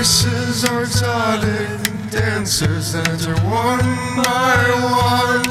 voices 0.00 0.64
are 0.64 0.80
exotic, 0.80 2.10
dancers 2.10 2.94
enter 2.94 3.34
one 3.42 3.84
by 4.16 4.56
one. 4.80 5.42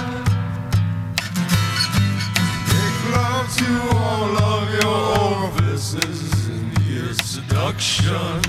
Make 2.65 3.15
love 3.15 3.47
to 3.57 3.69
all 3.95 4.37
of 4.39 4.73
your 4.81 5.53
orifices 5.53 6.47
and 6.47 6.77
hear 6.79 7.13
seduction. 7.13 8.41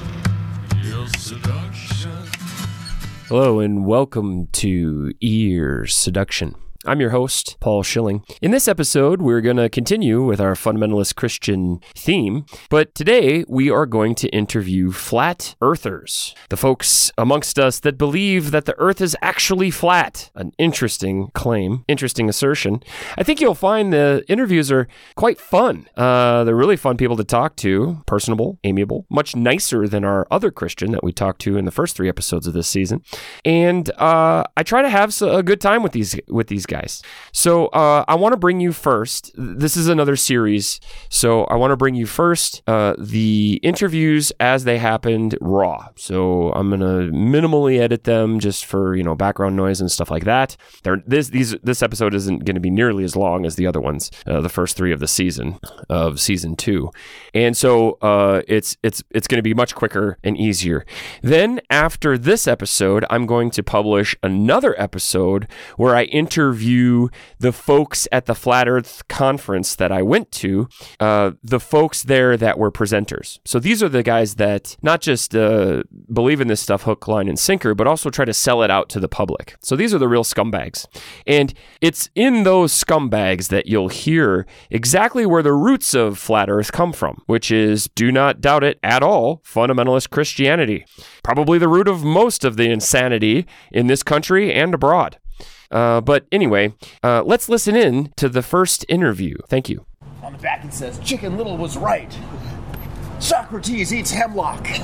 Hear 0.81 1.07
seduction. 1.19 2.31
Hello 3.29 3.61
and 3.61 3.85
welcome 3.85 4.47
to 4.53 5.13
Ear 5.21 5.85
Seduction. 5.87 6.55
I'm 6.87 6.99
your 6.99 7.11
host, 7.11 7.59
Paul 7.61 7.83
Schilling. 7.83 8.25
In 8.41 8.53
this 8.53 8.67
episode, 8.67 9.21
we're 9.21 9.43
going 9.43 9.59
to 9.59 9.69
continue 9.69 10.25
with 10.25 10.41
our 10.41 10.55
fundamentalist 10.55 11.15
Christian 11.15 11.81
theme, 11.95 12.47
but 12.71 12.95
today 12.95 13.45
we 13.49 13.69
are 13.69 13.85
going 13.85 14.15
to 14.15 14.29
interview 14.31 14.91
flat 14.91 15.57
earthers, 15.61 16.35
the 16.49 16.57
folks 16.57 17.13
amongst 17.19 17.59
us 17.59 17.81
that 17.81 17.99
believe 17.99 18.51
that 18.53 18.65
the 18.65 18.75
earth 18.79 19.03
is 19.03 19.15
actually 19.21 19.71
flat. 19.71 20.31
An 20.35 20.53
interesting 20.57 21.29
claim, 21.35 21.85
interesting 21.87 22.31
assertion. 22.31 22.83
I 23.19 23.25
think 23.25 23.43
you'll 23.43 23.55
find 23.55 23.93
the 23.93 24.25
interviews 24.27 24.73
are 24.73 24.89
quite 25.17 25.39
fun. 25.39 25.87
Uh, 25.99 26.45
they're 26.45 26.57
really 26.57 26.79
fun 26.79 26.97
people 26.97 27.19
to 27.19 27.25
talk 27.25 27.57
to, 27.57 28.03
personable, 28.07 28.59
amiable, 28.65 29.05
much 29.11 29.37
nicer 29.37 29.87
than 29.87 30.03
our 30.03 30.27
other 30.31 30.51
Christian 30.51 30.93
that 30.93 31.05
we 31.05 31.13
talked 31.13 31.43
to 31.43 31.59
in 31.59 31.67
the 31.67 31.71
first 31.71 31.95
three 31.95 32.09
episodes 32.09 32.47
of 32.47 32.55
this 32.55 32.69
season. 32.69 33.03
And 33.45 33.91
uh, 33.99 34.45
I 34.57 34.63
try 34.63 34.81
to 34.81 34.89
have 34.89 35.21
a 35.21 35.43
good 35.43 35.61
time 35.61 35.83
with 35.83 35.93
these 35.93 36.19
with 36.27 36.47
these 36.47 36.65
guys. 36.71 37.03
So 37.33 37.67
uh, 37.67 38.05
I 38.09 38.15
want 38.15 38.33
to 38.33 38.39
bring 38.39 38.61
you 38.61 38.73
first. 38.73 39.33
This 39.35 39.77
is 39.77 39.89
another 39.89 40.17
series, 40.17 40.81
so 41.11 41.45
I 41.45 41.57
want 41.57 41.73
to 41.73 41.77
bring 41.77 41.95
you 41.95 42.07
first 42.07 42.63
uh, 42.67 42.95
the 42.99 43.61
interviews 43.63 44.33
as 44.41 44.65
they 44.65 44.79
happened 44.79 45.37
raw. 45.43 45.89
So 45.97 46.53
I'm 46.53 46.71
gonna 46.71 47.11
minimally 47.11 47.79
edit 47.79 48.05
them 48.05 48.41
just 48.41 48.65
for 48.65 48.97
you 48.97 49.03
know 49.03 49.15
background 49.15 49.57
noise 49.57 49.81
and 49.81 49.91
stuff 49.91 50.11
like 50.11 50.25
that. 50.25 50.57
This 51.07 51.29
these 51.29 51.57
this 51.63 51.83
episode 51.83 52.15
isn't 52.15 52.45
going 52.45 52.55
to 52.55 52.61
be 52.61 52.71
nearly 52.71 53.05
as 53.05 53.17
long 53.17 53.45
as 53.45 53.57
the 53.57 53.67
other 53.67 53.81
ones, 53.81 54.11
uh, 54.27 54.41
the 54.41 54.49
first 54.49 54.77
three 54.77 54.93
of 54.93 55.01
the 55.01 55.09
season 55.09 55.59
of 55.89 56.21
season 56.21 56.57
two, 56.57 56.91
and 57.35 57.57
so 57.57 57.99
uh, 58.01 58.43
it's 58.47 58.77
it's 58.83 59.03
it's 59.11 59.27
going 59.27 59.39
to 59.39 59.43
be 59.43 59.55
much 59.55 59.75
quicker 59.75 60.17
and 60.23 60.37
easier. 60.39 60.87
Then 61.23 61.61
after 61.69 62.17
this 62.17 62.47
episode, 62.47 63.05
I'm 63.11 63.27
going 63.27 63.51
to 63.51 63.63
publish 63.63 64.17
another 64.23 64.81
episode 64.81 65.49
where 65.77 65.97
I 65.97 66.05
interview 66.05 66.60
the 67.39 67.53
folks 67.53 68.07
at 68.13 68.27
the 68.27 68.35
Flat 68.35 68.69
Earth 68.69 69.03
conference 69.09 69.75
that 69.77 69.93
I 69.93 70.03
went 70.03 70.31
to, 70.33 70.69
uh, 70.99 71.33
the 71.43 71.61
folks 71.61 72.03
there 72.03 72.37
that 72.37 72.59
were 72.59 72.71
presenters. 72.71 73.39
So 73.45 73.59
these 73.59 73.83
are 73.83 73.89
the 73.89 74.03
guys 74.03 74.37
that 74.37 74.77
not 74.83 75.01
just 75.01 75.35
uh, 75.35 75.83
believe 76.13 76.41
in 76.41 76.49
this 76.49 76.61
stuff 76.61 76.83
hook, 76.83 77.09
line, 77.09 77.29
and 77.29 77.39
sinker, 77.39 77.75
but 77.75 77.87
also 77.87 78.11
try 78.11 78.25
to 78.25 78.35
sell 78.35 78.63
it 78.63 78.71
out 78.71 78.89
to 78.91 79.01
the 79.01 79.09
public. 79.09 79.57
So 79.63 79.77
these 79.77 79.95
are 79.95 79.99
the 79.99 80.09
real 80.09 80.25
scumbags. 80.25 80.87
And 81.27 81.53
it's 81.81 82.09
in 82.15 82.43
those 82.45 82.73
scumbags 82.73 83.49
that 83.49 83.67
you'll 83.67 83.89
hear 83.89 84.47
exactly 84.71 85.27
where 85.27 85.43
the 85.43 85.53
roots 85.53 85.95
of 85.95 86.19
Flat 86.19 86.49
Earth 86.49 86.73
come 86.73 86.93
from, 86.93 87.23
which 87.27 87.51
is, 87.51 87.89
do 87.95 88.13
not 88.13 88.41
doubt 88.41 88.65
it 88.65 88.79
at 88.83 89.03
all, 89.03 89.43
fundamentalist 89.45 90.11
Christianity. 90.11 90.85
Probably 91.23 91.59
the 91.59 91.69
root 91.69 91.89
of 91.89 92.05
most 92.05 92.45
of 92.45 92.57
the 92.57 92.71
insanity 92.71 93.47
in 93.73 93.87
this 93.87 94.03
country 94.03 94.53
and 94.53 94.75
abroad. 94.75 95.19
Uh, 95.71 96.01
but 96.01 96.27
anyway, 96.33 96.75
uh, 97.03 97.23
let's 97.25 97.49
listen 97.49 97.77
in 97.77 98.13
to 98.17 98.29
the 98.29 98.43
first 98.43 98.85
interview. 98.89 99.37
Thank 99.49 99.69
you. 99.69 99.87
On 100.23 100.33
the 100.33 100.39
back 100.39 100.65
it 100.65 100.73
says, 100.75 100.99
Chicken 101.01 101.37
Little 101.37 101.57
was 101.57 101.77
right. 101.77 102.17
Socrates 103.19 103.93
eats 103.93 104.11
hemlock. 104.11 104.67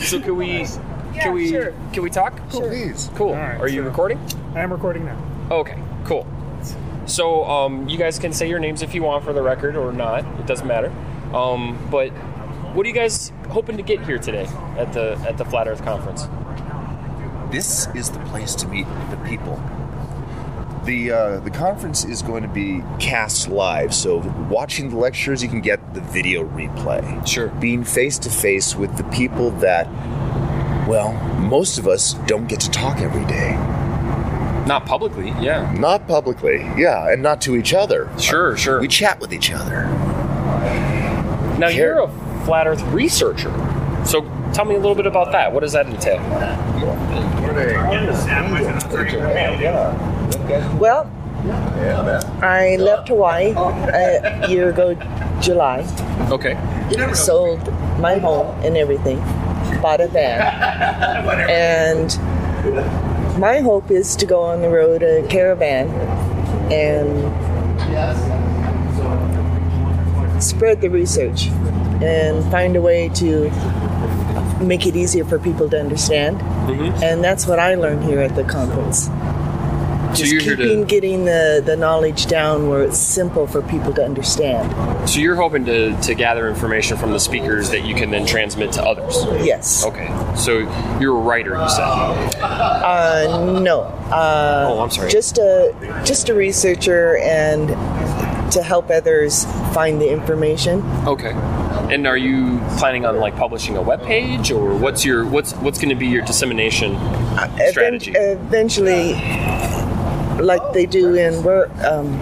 So 0.00 0.20
can 0.20 0.36
we, 0.36 0.64
can 1.14 1.34
we- 1.34 1.48
sure. 1.50 1.74
can 1.92 2.04
we 2.04 2.10
talk? 2.10 2.36
Please. 2.50 3.10
Cool. 3.16 3.32
right, 3.34 3.60
Are 3.60 3.66
you 3.66 3.80
sure. 3.80 3.84
recording? 3.84 4.16
I 4.54 4.60
am 4.60 4.72
recording 4.72 5.04
now. 5.04 5.18
Okay, 5.50 5.76
cool. 6.04 6.24
So 7.06 7.44
um, 7.46 7.88
you 7.88 7.98
guys 7.98 8.16
can 8.20 8.32
say 8.32 8.48
your 8.48 8.60
names 8.60 8.82
if 8.82 8.94
you 8.94 9.02
want 9.02 9.24
for 9.24 9.32
the 9.32 9.42
record 9.42 9.74
or 9.74 9.92
not. 9.92 10.24
It 10.38 10.46
doesn't 10.46 10.68
matter. 10.68 10.92
Um, 11.34 11.76
but 11.90 12.10
what 12.74 12.86
are 12.86 12.88
you 12.88 12.94
guys 12.94 13.32
hoping 13.48 13.76
to 13.76 13.82
get 13.82 14.00
here 14.04 14.18
today 14.18 14.44
at 14.76 14.92
the 14.92 15.14
at 15.26 15.36
the 15.36 15.44
Flat 15.44 15.66
Earth 15.66 15.82
conference? 15.82 16.28
This 17.50 17.88
is 17.94 18.10
the 18.10 18.18
place 18.26 18.54
to 18.56 18.68
meet 18.68 18.86
the 19.10 19.16
people. 19.26 19.60
The 20.84 21.10
uh, 21.10 21.40
the 21.40 21.50
conference 21.50 22.04
is 22.04 22.22
going 22.22 22.42
to 22.42 22.48
be 22.48 22.82
cast 22.98 23.48
live, 23.48 23.94
so 23.94 24.18
watching 24.50 24.90
the 24.90 24.96
lectures, 24.96 25.42
you 25.42 25.48
can 25.48 25.60
get 25.60 25.94
the 25.94 26.00
video 26.00 26.44
replay. 26.44 27.26
Sure. 27.26 27.48
Being 27.48 27.84
face 27.84 28.18
to 28.20 28.30
face 28.30 28.74
with 28.74 28.96
the 28.96 29.04
people 29.04 29.50
that, 29.60 29.86
well, 30.86 31.12
most 31.40 31.78
of 31.78 31.86
us 31.86 32.14
don't 32.26 32.48
get 32.48 32.60
to 32.60 32.70
talk 32.70 33.00
every 33.00 33.24
day. 33.26 33.52
Not 34.66 34.84
publicly, 34.84 35.28
yeah. 35.40 35.72
Not 35.78 36.06
publicly, 36.06 36.58
yeah, 36.76 37.10
and 37.10 37.22
not 37.22 37.40
to 37.42 37.56
each 37.56 37.72
other. 37.72 38.10
Sure, 38.18 38.56
sure. 38.56 38.80
We 38.80 38.88
chat 38.88 39.20
with 39.20 39.32
each 39.32 39.50
other. 39.50 39.86
Now 41.58 41.68
Here. 41.68 41.94
you're 41.94 42.04
a 42.04 42.44
flat 42.44 42.66
Earth 42.66 42.82
researcher. 42.92 43.50
So 44.04 44.22
tell 44.52 44.64
me 44.64 44.74
a 44.74 44.78
little 44.78 44.94
bit 44.94 45.06
about 45.06 45.32
that. 45.32 45.52
What 45.52 45.60
does 45.60 45.72
that 45.72 45.86
entail? 45.86 46.20
Well, 50.78 51.10
I 52.42 52.76
left 52.76 53.08
Hawaii 53.08 53.52
a 53.54 54.46
year 54.48 54.70
ago, 54.70 54.94
July. 55.40 55.86
Okay. 56.30 56.56
Sold 57.14 57.66
my 58.00 58.18
home 58.18 58.46
and 58.64 58.76
everything, 58.76 59.18
bought 59.80 60.00
a 60.00 60.08
van, 60.08 60.40
and 61.50 62.18
my 63.38 63.60
hope 63.60 63.90
is 63.90 64.16
to 64.16 64.26
go 64.26 64.40
on 64.40 64.62
the 64.62 64.68
road 64.68 65.02
a 65.02 65.22
caravan 65.28 65.88
and 66.72 67.08
spread 70.42 70.80
the 70.80 70.90
research 70.90 71.48
and 72.02 72.44
find 72.50 72.76
a 72.76 72.80
way 72.80 73.08
to 73.10 73.50
make 74.60 74.86
it 74.86 74.96
easier 74.96 75.24
for 75.24 75.38
people 75.38 75.68
to 75.70 75.78
understand. 75.78 76.40
And 76.70 77.22
that's 77.24 77.46
what 77.46 77.58
I 77.58 77.74
learned 77.74 78.04
here 78.04 78.20
at 78.20 78.34
the 78.34 78.44
conference. 78.44 79.08
So 80.08 80.14
Just 80.14 80.32
you're 80.32 80.40
here 80.42 80.56
keeping 80.56 80.80
to 80.80 80.86
getting 80.86 81.24
the, 81.26 81.62
the 81.64 81.76
knowledge 81.76 82.26
down 82.26 82.68
where 82.70 82.82
it's 82.82 82.96
simple 82.98 83.46
for 83.46 83.60
people 83.60 83.92
to 83.92 84.02
understand. 84.02 85.08
so 85.08 85.20
you're 85.20 85.36
hoping 85.36 85.66
to, 85.66 85.94
to 86.00 86.14
gather 86.14 86.48
information 86.48 86.96
from 86.96 87.12
the 87.12 87.20
speakers 87.20 87.68
that 87.70 87.84
you 87.84 87.94
can 87.94 88.10
then 88.10 88.24
transmit 88.24 88.72
to 88.72 88.82
others. 88.82 89.22
Yes. 89.44 89.84
Okay. 89.84 90.08
So 90.34 90.60
you're 90.98 91.16
a 91.16 91.20
writer, 91.20 91.50
you 91.60 91.68
said. 91.68 91.82
Uh, 92.40 93.60
no. 93.60 93.82
Uh, 93.82 94.66
Oh, 94.70 94.80
I'm 94.80 94.90
sorry. 94.90 95.10
Just 95.10 95.36
a 95.38 95.74
just 96.06 96.30
a 96.30 96.34
researcher 96.34 97.18
and 97.18 97.68
to 98.52 98.62
help 98.62 98.88
others 98.90 99.44
find 99.74 100.00
the 100.00 100.10
information. 100.10 100.80
Okay. 101.06 101.32
And 101.90 102.06
are 102.06 102.16
you 102.16 102.60
planning 102.76 103.06
on 103.06 103.16
like 103.16 103.34
publishing 103.36 103.76
a 103.76 103.82
web 103.82 104.02
page 104.02 104.50
or 104.50 104.76
what's 104.76 105.04
your 105.04 105.24
what's 105.24 105.52
what's 105.54 105.78
going 105.78 105.88
to 105.88 105.94
be 105.94 106.06
your 106.06 106.22
dissemination 106.24 106.96
strategy? 107.70 108.12
Eventually, 108.14 109.14
like 110.42 110.60
they 110.72 110.86
do 110.86 111.14
in 111.14 111.42
where 111.42 111.66
um, 111.86 112.12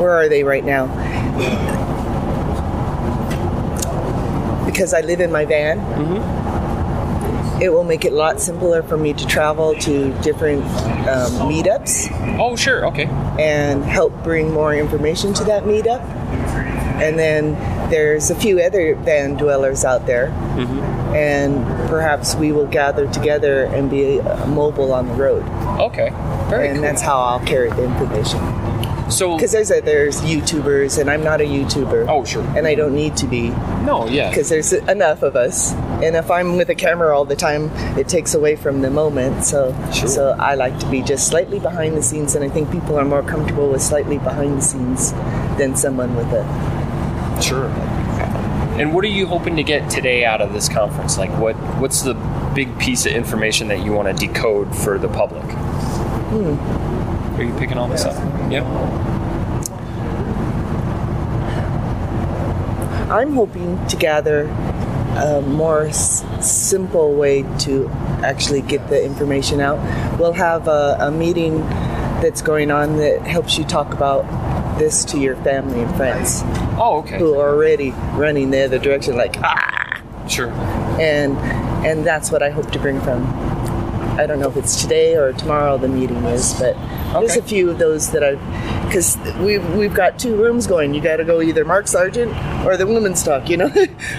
where 0.00 0.10
are 0.10 0.28
they 0.28 0.42
right 0.42 0.64
now? 0.64 0.86
Because 4.66 4.92
I 4.92 5.02
live 5.02 5.20
in 5.20 5.30
my 5.30 5.44
van. 5.44 5.78
It 7.62 7.72
will 7.72 7.84
make 7.84 8.04
it 8.04 8.12
a 8.12 8.16
lot 8.16 8.40
simpler 8.40 8.82
for 8.82 8.96
me 8.96 9.12
to 9.12 9.24
travel 9.26 9.76
to 9.76 10.12
different 10.20 10.64
um, 11.06 11.30
meetups 11.48 12.10
oh, 12.40 12.56
sure. 12.56 12.86
Okay. 12.86 13.06
and 13.38 13.84
help 13.84 14.12
bring 14.24 14.52
more 14.52 14.74
information 14.74 15.32
to 15.34 15.44
that 15.44 15.62
meetup. 15.62 16.02
And 17.02 17.18
then 17.18 17.54
there's 17.90 18.30
a 18.30 18.34
few 18.34 18.60
other 18.60 18.94
van 18.94 19.34
dwellers 19.36 19.84
out 19.84 20.06
there, 20.06 20.28
and 21.14 21.64
perhaps 21.88 22.34
we 22.36 22.52
will 22.52 22.66
gather 22.66 23.06
together 23.12 23.64
and 23.64 23.90
be 23.90 24.20
uh, 24.20 24.46
mobile 24.46 24.92
on 24.92 25.08
the 25.08 25.14
road. 25.14 25.42
Okay. 25.80 26.10
Very 26.48 26.68
and 26.68 26.76
cool. 26.76 26.82
that's 26.82 27.02
how 27.02 27.18
I'll 27.20 27.44
carry 27.46 27.70
the 27.70 27.84
information. 27.84 28.40
so 29.10 29.36
Because 29.36 29.52
there's 29.52 29.68
there's 29.68 30.20
YouTubers, 30.22 30.98
and 31.00 31.10
I'm 31.10 31.22
not 31.24 31.40
a 31.40 31.44
YouTuber. 31.44 32.06
Oh, 32.08 32.24
sure. 32.24 32.44
And 32.56 32.66
I 32.66 32.74
don't 32.74 32.94
need 32.94 33.16
to 33.18 33.26
be 33.26 33.50
no, 33.84 34.06
yeah. 34.06 34.28
because 34.30 34.48
there's 34.48 34.72
enough 34.72 35.22
of 35.22 35.34
us. 35.36 35.72
And 36.02 36.16
if 36.16 36.30
I'm 36.30 36.56
with 36.56 36.68
a 36.70 36.74
camera 36.74 37.16
all 37.16 37.24
the 37.24 37.36
time, 37.36 37.70
it 37.98 38.08
takes 38.08 38.34
away 38.34 38.56
from 38.56 38.80
the 38.82 38.90
moment. 38.90 39.44
So, 39.44 39.74
Sure. 39.92 40.08
so 40.08 40.36
I 40.38 40.54
like 40.54 40.78
to 40.80 40.86
be 40.90 41.02
just 41.02 41.28
slightly 41.28 41.58
behind 41.58 41.96
the 41.96 42.02
scenes, 42.02 42.34
and 42.34 42.44
I 42.44 42.48
think 42.48 42.70
people 42.72 42.96
are 42.98 43.04
more 43.04 43.22
comfortable 43.22 43.68
with 43.68 43.82
slightly 43.82 44.18
behind 44.18 44.58
the 44.58 44.62
scenes 44.62 45.12
than 45.58 45.76
someone 45.76 46.14
with 46.16 46.32
a. 46.32 46.81
Sure. 47.42 47.66
And 48.78 48.94
what 48.94 49.04
are 49.04 49.08
you 49.08 49.26
hoping 49.26 49.56
to 49.56 49.62
get 49.62 49.90
today 49.90 50.24
out 50.24 50.40
of 50.40 50.52
this 50.52 50.68
conference? 50.68 51.18
Like, 51.18 51.30
what 51.38 51.54
what's 51.78 52.02
the 52.02 52.14
big 52.54 52.78
piece 52.78 53.04
of 53.04 53.12
information 53.12 53.68
that 53.68 53.84
you 53.84 53.92
want 53.92 54.08
to 54.08 54.26
decode 54.26 54.74
for 54.74 54.98
the 54.98 55.08
public? 55.08 55.44
Hmm. 55.44 57.38
Are 57.38 57.42
you 57.44 57.52
picking 57.58 57.76
all 57.76 57.88
this 57.88 58.04
up? 58.04 58.14
Yeah. 58.50 58.62
I'm 63.10 63.34
hoping 63.34 63.84
to 63.88 63.96
gather 63.96 64.42
a 65.18 65.42
more 65.42 65.82
s- 65.82 66.24
simple 66.40 67.12
way 67.14 67.42
to 67.60 67.88
actually 68.24 68.62
get 68.62 68.88
the 68.88 69.04
information 69.04 69.60
out. 69.60 69.78
We'll 70.18 70.32
have 70.32 70.66
a, 70.66 70.96
a 70.98 71.10
meeting 71.10 71.60
that's 72.22 72.40
going 72.40 72.70
on 72.70 72.96
that 72.96 73.20
helps 73.22 73.58
you 73.58 73.64
talk 73.64 73.92
about 73.92 74.24
this 74.82 75.04
to 75.04 75.18
your 75.18 75.36
family 75.36 75.80
and 75.82 75.94
friends 75.96 76.42
Oh, 76.76 76.98
okay. 77.04 77.18
who 77.18 77.38
are 77.38 77.50
already 77.54 77.90
running 78.14 78.50
the 78.50 78.64
other 78.64 78.78
direction, 78.78 79.16
like 79.16 79.36
ah, 79.42 80.00
Sure. 80.28 80.50
and 81.00 81.36
and 81.86 82.04
that's 82.04 82.30
what 82.32 82.42
I 82.42 82.50
hope 82.50 82.70
to 82.72 82.78
bring 82.78 83.00
from. 83.00 83.22
I 84.18 84.26
don't 84.26 84.40
know 84.40 84.48
if 84.48 84.56
it's 84.56 84.82
today 84.82 85.14
or 85.16 85.32
tomorrow 85.32 85.78
the 85.78 85.88
meeting 85.88 86.22
is, 86.26 86.52
but 86.54 86.74
there's 87.12 87.32
Okay. 87.32 87.40
a 87.40 87.42
few 87.42 87.70
of 87.70 87.78
those 87.78 88.10
that 88.12 88.22
I, 88.24 88.32
because 88.92 89.16
we've 89.38 89.66
we've 89.74 89.94
got 89.94 90.18
two 90.18 90.36
rooms 90.36 90.66
going. 90.66 90.92
You 90.92 91.00
got 91.00 91.16
to 91.16 91.24
go 91.24 91.40
either 91.40 91.64
Mark 91.64 91.88
Sargent 91.88 92.30
or 92.66 92.76
the 92.76 92.86
women's 92.86 93.22
talk. 93.22 93.48
You 93.48 93.56
know. 93.56 93.70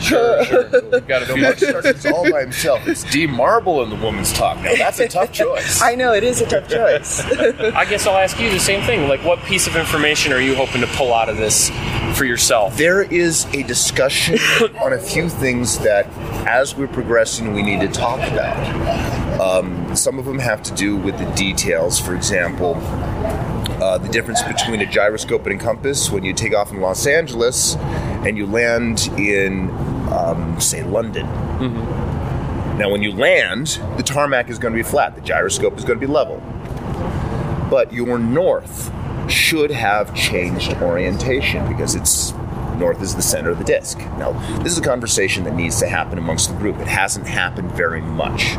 Sure, 0.02 0.44
sure. 0.46 0.64
We've 0.92 1.08
got 1.08 1.22
a 1.24 1.28
No, 1.28 1.34
few. 1.36 1.44
Mark 1.44 1.58
Sargent's 1.60 2.06
all 2.08 2.30
by 2.32 2.42
himself. 2.42 2.88
It's 2.88 3.04
D 3.04 3.28
Marble 3.28 3.84
in 3.84 3.92
the 3.92 3.96
woman's 3.96 4.34
talk. 4.34 4.58
Now 4.58 4.74
that's 4.76 5.00
a 5.00 5.08
tough 5.08 5.32
choice. 5.32 5.82
I 5.82 5.94
know 5.94 6.14
it 6.14 6.24
is 6.24 6.42
a 6.42 6.48
tough 6.48 6.68
choice. 6.68 7.22
I 7.76 7.86
guess 7.86 8.08
I'll 8.08 8.18
ask 8.18 8.40
you 8.40 8.50
the 8.50 8.60
same 8.60 8.84
thing. 8.86 9.08
Like, 9.08 9.24
what 9.24 9.40
piece 9.44 9.68
of 9.68 9.76
information 9.76 10.34
are 10.34 10.42
you 10.42 10.56
hoping 10.56 10.82
to 10.82 10.88
pull 10.88 11.14
out 11.14 11.30
of 11.30 11.38
this 11.38 11.70
for 12.18 12.26
yourself? 12.26 12.76
There 12.76 13.04
is 13.04 13.46
a 13.54 13.62
discussion 13.64 14.40
on 14.82 14.94
a 14.94 15.00
few 15.00 15.30
things 15.30 15.78
that, 15.80 16.08
as 16.48 16.76
we're 16.76 16.88
progressing, 16.88 17.54
we 17.54 17.62
need 17.62 17.82
to 17.82 17.88
talk 17.88 18.20
about. 18.32 19.40
Um, 19.40 19.96
some 19.96 20.18
of 20.18 20.26
them 20.26 20.40
have 20.40 20.64
to 20.64 20.74
do 20.74 20.96
with 20.98 21.18
the 21.20 21.26
details. 21.36 22.00
For 22.00 22.16
example, 22.16 22.76
uh, 23.94 23.98
the 24.00 24.10
difference 24.10 24.42
between 24.42 24.82
a 24.82 24.88
gyroscope 24.88 25.46
and 25.46 25.62
a 25.62 25.64
compass 25.64 26.10
when 26.10 26.24
you 26.24 26.34
take 26.34 26.56
off 26.56 26.72
in 26.72 26.82
Los 26.82 27.06
Angeles 27.06 27.76
and 28.26 28.36
you 28.38 28.48
land 28.48 29.08
in, 29.20 29.70
um, 30.12 30.60
say, 30.60 30.82
London. 30.84 31.28
Now, 32.80 32.90
when 32.90 33.04
you 33.04 33.12
land, 33.12 33.80
the 33.98 34.04
tarmac 34.04 34.50
is 34.50 34.58
going 34.58 34.74
to 34.74 34.78
be 34.78 34.84
flat, 34.84 35.14
the 35.14 35.22
gyroscope 35.22 35.78
is 35.78 35.84
going 35.86 36.00
to 36.00 36.08
be 36.08 36.12
level. 36.12 36.42
But 37.70 37.94
your 37.94 38.18
north 38.18 38.92
should 39.30 39.70
have 39.70 40.14
changed 40.16 40.74
orientation 40.82 41.68
because 41.68 41.94
it's 41.94 42.34
north 42.78 43.02
is 43.02 43.16
the 43.16 43.22
center 43.22 43.50
of 43.52 43.58
the 43.58 43.64
disk. 43.64 43.98
Now, 44.18 44.32
this 44.64 44.72
is 44.74 44.78
a 44.78 44.82
conversation 44.82 45.44
that 45.46 45.56
needs 45.56 45.80
to 45.80 45.88
happen 45.88 46.18
amongst 46.18 46.50
the 46.50 46.56
group. 46.56 46.80
It 46.80 46.88
hasn't 46.88 47.28
happened 47.28 47.72
very 47.74 48.02
much. 48.02 48.54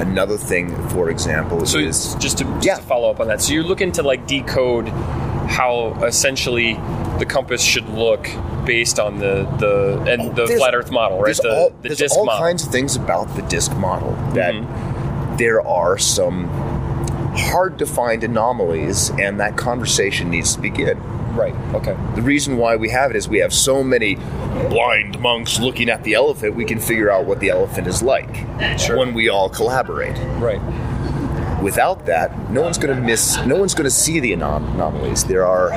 Another 0.00 0.36
thing, 0.36 0.74
for 0.90 1.10
example, 1.10 1.64
So 1.66 1.78
is 1.78 2.14
just 2.16 2.38
to, 2.38 2.44
just 2.44 2.64
Yeah. 2.66 2.76
to 2.76 2.82
follow 2.82 3.10
up 3.10 3.20
on 3.20 3.28
that, 3.28 3.40
so 3.40 3.52
you're 3.52 3.62
looking 3.64 3.92
to 3.92 4.02
like 4.02 4.26
decode 4.26 4.88
how 4.88 5.96
essentially 6.04 6.74
the 7.18 7.24
compass 7.26 7.62
should 7.62 7.88
look 7.88 8.28
based 8.64 8.98
on 9.00 9.18
the 9.18 9.46
the 9.58 10.04
and 10.08 10.34
the 10.36 10.42
Oh, 10.42 10.46
There's- 10.46 10.60
flat 10.60 10.74
Earth 10.74 10.90
model, 10.90 11.18
right? 11.18 11.24
There's 11.26 11.38
The, 11.38 11.54
all, 11.56 11.70
the 11.70 11.88
there's 11.88 11.98
disk 11.98 12.16
all 12.16 12.26
model. 12.26 12.40
kinds 12.40 12.66
of 12.66 12.70
things 12.72 12.96
about 12.96 13.34
the 13.34 13.42
disk 13.42 13.74
model 13.76 14.12
that 14.34 14.54
Mm-hmm. 14.54 15.36
there 15.36 15.66
are 15.66 15.96
some 15.98 16.48
hard 17.34 17.78
to 17.78 17.86
find 17.86 18.24
anomalies, 18.24 19.10
and 19.18 19.40
that 19.40 19.56
conversation 19.56 20.28
needs 20.30 20.54
to 20.54 20.60
begin. 20.60 20.98
Right. 21.38 21.54
Okay. 21.74 21.96
The 22.16 22.22
reason 22.22 22.56
why 22.56 22.76
we 22.76 22.88
have 22.90 23.10
it 23.10 23.16
is 23.16 23.28
we 23.28 23.38
have 23.38 23.52
so 23.54 23.82
many 23.84 24.16
blind 24.68 25.18
monks 25.20 25.58
looking 25.60 25.88
at 25.88 26.02
the 26.04 26.14
elephant, 26.14 26.54
we 26.56 26.64
can 26.64 26.78
figure 26.80 27.10
out 27.10 27.24
what 27.26 27.40
the 27.40 27.48
elephant 27.50 27.86
is 27.86 28.02
like 28.02 28.28
Sure. 28.78 28.98
when 28.98 29.14
we 29.14 29.28
all 29.28 29.48
collaborate. 29.48 30.16
Right. 30.40 30.60
Without 31.62 32.06
that, 32.06 32.50
no 32.50 32.62
one's 32.62 32.78
going 32.78 32.94
to 32.94 33.00
miss. 33.02 33.36
No 33.46 33.56
one's 33.56 33.74
going 33.74 33.84
to 33.84 33.90
see 33.90 34.20
the 34.20 34.32
anom- 34.32 34.74
anomalies. 34.74 35.24
There 35.24 35.44
are 35.46 35.72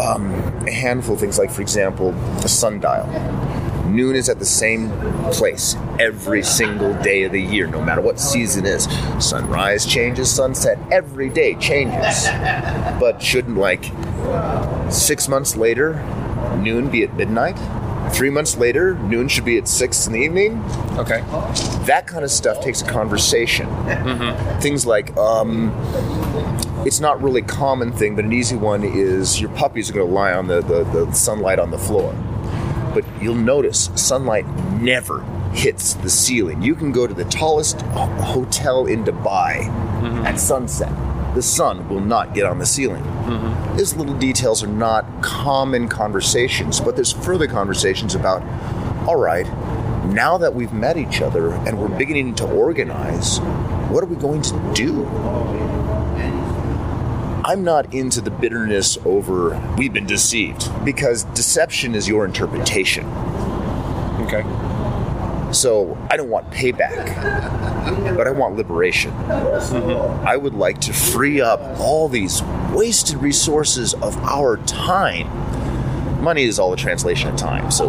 um, 0.00 0.32
a 0.66 0.70
handful 0.72 1.14
of 1.14 1.20
things, 1.20 1.38
like 1.38 1.50
for 1.50 1.62
example, 1.62 2.10
a 2.44 2.48
sundial. 2.48 3.06
Noon 3.90 4.14
is 4.14 4.28
at 4.28 4.38
the 4.38 4.44
same 4.44 4.90
place 5.32 5.76
every 5.98 6.42
single 6.42 6.94
day 7.02 7.24
of 7.24 7.32
the 7.32 7.40
year, 7.40 7.66
no 7.66 7.82
matter 7.82 8.00
what 8.00 8.20
season 8.20 8.64
is. 8.64 8.84
Sunrise 9.18 9.84
changes, 9.84 10.30
sunset 10.30 10.78
every 10.92 11.28
day 11.28 11.54
changes. 11.56 12.26
But 13.00 13.20
shouldn't 13.20 13.56
like 13.56 13.90
six 14.92 15.28
months 15.28 15.56
later, 15.56 15.94
noon 16.58 16.88
be 16.88 17.02
at 17.02 17.14
midnight? 17.14 17.58
Three 18.12 18.30
months 18.30 18.56
later, 18.56 18.94
noon 18.94 19.28
should 19.28 19.44
be 19.44 19.56
at 19.58 19.68
six 19.68 20.06
in 20.06 20.12
the 20.12 20.20
evening? 20.20 20.62
Okay. 20.98 21.20
that 21.86 22.06
kind 22.06 22.24
of 22.24 22.30
stuff 22.30 22.60
takes 22.62 22.82
a 22.82 22.86
conversation. 22.86 23.68
Things 24.60 24.84
like, 24.86 25.16
um, 25.16 25.72
it's 26.86 27.00
not 27.00 27.22
really 27.22 27.40
a 27.40 27.44
common 27.44 27.92
thing, 27.92 28.16
but 28.16 28.24
an 28.24 28.32
easy 28.32 28.56
one 28.56 28.82
is 28.84 29.40
your 29.40 29.50
puppies 29.50 29.90
are 29.90 29.94
going 29.94 30.06
to 30.06 30.12
lie 30.12 30.32
on 30.32 30.46
the, 30.48 30.60
the, 30.60 30.84
the 30.84 31.12
sunlight 31.12 31.58
on 31.58 31.70
the 31.70 31.78
floor. 31.78 32.12
But 32.94 33.04
you'll 33.20 33.34
notice 33.34 33.90
sunlight 33.94 34.46
never 34.80 35.22
hits 35.52 35.94
the 35.94 36.10
ceiling. 36.10 36.62
You 36.62 36.74
can 36.74 36.92
go 36.92 37.06
to 37.06 37.14
the 37.14 37.24
tallest 37.24 37.80
hotel 37.82 38.86
in 38.86 39.04
Dubai 39.04 39.64
mm-hmm. 39.64 40.26
at 40.26 40.38
sunset. 40.38 40.92
The 41.34 41.42
sun 41.42 41.88
will 41.88 42.00
not 42.00 42.34
get 42.34 42.44
on 42.44 42.58
the 42.58 42.66
ceiling. 42.66 43.02
Mm-hmm. 43.02 43.76
These 43.76 43.94
little 43.94 44.18
details 44.18 44.62
are 44.62 44.68
not 44.68 45.22
common 45.22 45.88
conversations, 45.88 46.80
but 46.80 46.96
there's 46.96 47.12
further 47.12 47.46
conversations 47.46 48.14
about, 48.14 48.42
all 49.06 49.16
right, 49.16 49.46
now 50.06 50.38
that 50.38 50.54
we've 50.54 50.72
met 50.72 50.96
each 50.96 51.20
other 51.20 51.52
and 51.52 51.78
we're 51.78 51.88
beginning 51.88 52.34
to 52.36 52.46
organize, 52.46 53.38
what 53.90 54.02
are 54.02 54.08
we 54.08 54.16
going 54.16 54.42
to 54.42 54.72
do? 54.74 55.04
I'm 57.44 57.64
not 57.64 57.94
into 57.94 58.20
the 58.20 58.30
bitterness 58.30 58.98
over 59.04 59.58
we've 59.78 59.92
been 59.92 60.06
deceived 60.06 60.68
because 60.84 61.24
deception 61.24 61.94
is 61.94 62.06
your 62.06 62.26
interpretation. 62.26 63.06
Okay. 64.20 64.42
So 65.52 65.96
I 66.10 66.16
don't 66.16 66.28
want 66.28 66.50
payback, 66.50 68.16
but 68.16 68.26
I 68.26 68.30
want 68.30 68.56
liberation. 68.56 69.10
Mm-hmm. 69.12 70.26
I 70.26 70.36
would 70.36 70.54
like 70.54 70.80
to 70.82 70.92
free 70.92 71.40
up 71.40 71.60
all 71.80 72.08
these 72.08 72.42
wasted 72.72 73.16
resources 73.16 73.94
of 73.94 74.16
our 74.18 74.58
time. 74.58 75.26
Money 76.22 76.44
is 76.44 76.58
all 76.58 76.72
a 76.74 76.76
translation 76.76 77.30
of 77.30 77.36
time, 77.36 77.70
so 77.70 77.88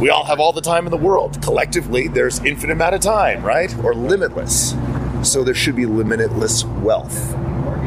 we 0.00 0.10
all 0.10 0.24
have 0.24 0.40
all 0.40 0.52
the 0.52 0.60
time 0.60 0.86
in 0.86 0.90
the 0.90 0.96
world. 0.96 1.40
Collectively, 1.40 2.08
there's 2.08 2.44
infinite 2.44 2.72
amount 2.72 2.96
of 2.96 3.00
time, 3.00 3.42
right? 3.42 3.72
Or 3.84 3.94
limitless. 3.94 4.74
So 5.22 5.44
there 5.44 5.54
should 5.54 5.76
be 5.76 5.86
limitless 5.86 6.64
wealth 6.64 7.34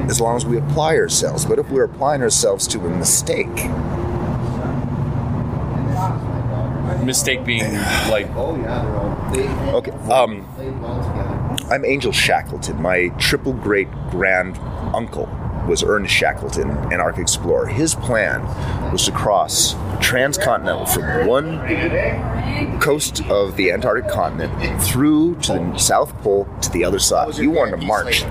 as 0.10 0.22
long 0.22 0.36
as 0.38 0.46
we 0.46 0.58
apply 0.58 0.96
ourselves. 0.98 1.46
But 1.46 1.60
if 1.60 1.70
we're 1.70 1.84
applying 1.84 2.22
ourselves 2.22 2.68
to 2.68 2.80
a 2.80 2.90
mistake, 2.90 3.70
Mistake 7.04 7.46
being 7.46 7.74
like 8.10 8.28
oh 8.36 8.58
yeah, 8.58 9.72
Okay. 9.76 9.92
Um, 10.12 10.46
I'm 11.70 11.86
Angel 11.86 12.12
Shackleton. 12.12 12.82
My 12.82 13.10
triple 13.20 13.54
great 13.54 13.92
grand 14.10 14.58
uncle 14.96 15.30
was 15.68 15.84
Ernest 15.84 16.14
Shackleton, 16.14 16.70
an 16.92 17.00
Arctic 17.00 17.24
explorer. 17.24 17.68
His 17.68 17.96
plan 17.96 18.42
was 18.92 19.06
to 19.06 19.12
cross 19.12 19.76
transcontinental 20.00 20.86
from 20.86 21.28
one 21.28 21.60
coast 22.80 23.24
of 23.30 23.56
the 23.58 23.72
Antarctic 23.72 24.10
continent 24.10 24.82
through 24.82 25.36
to 25.42 25.54
the 25.54 25.78
South 25.78 26.16
Pole 26.22 26.48
to 26.62 26.72
the 26.72 26.84
other 26.84 27.00
side. 27.00 27.38
You 27.38 27.52
wanted 27.52 27.82
to 27.82 27.86
march 27.86 28.24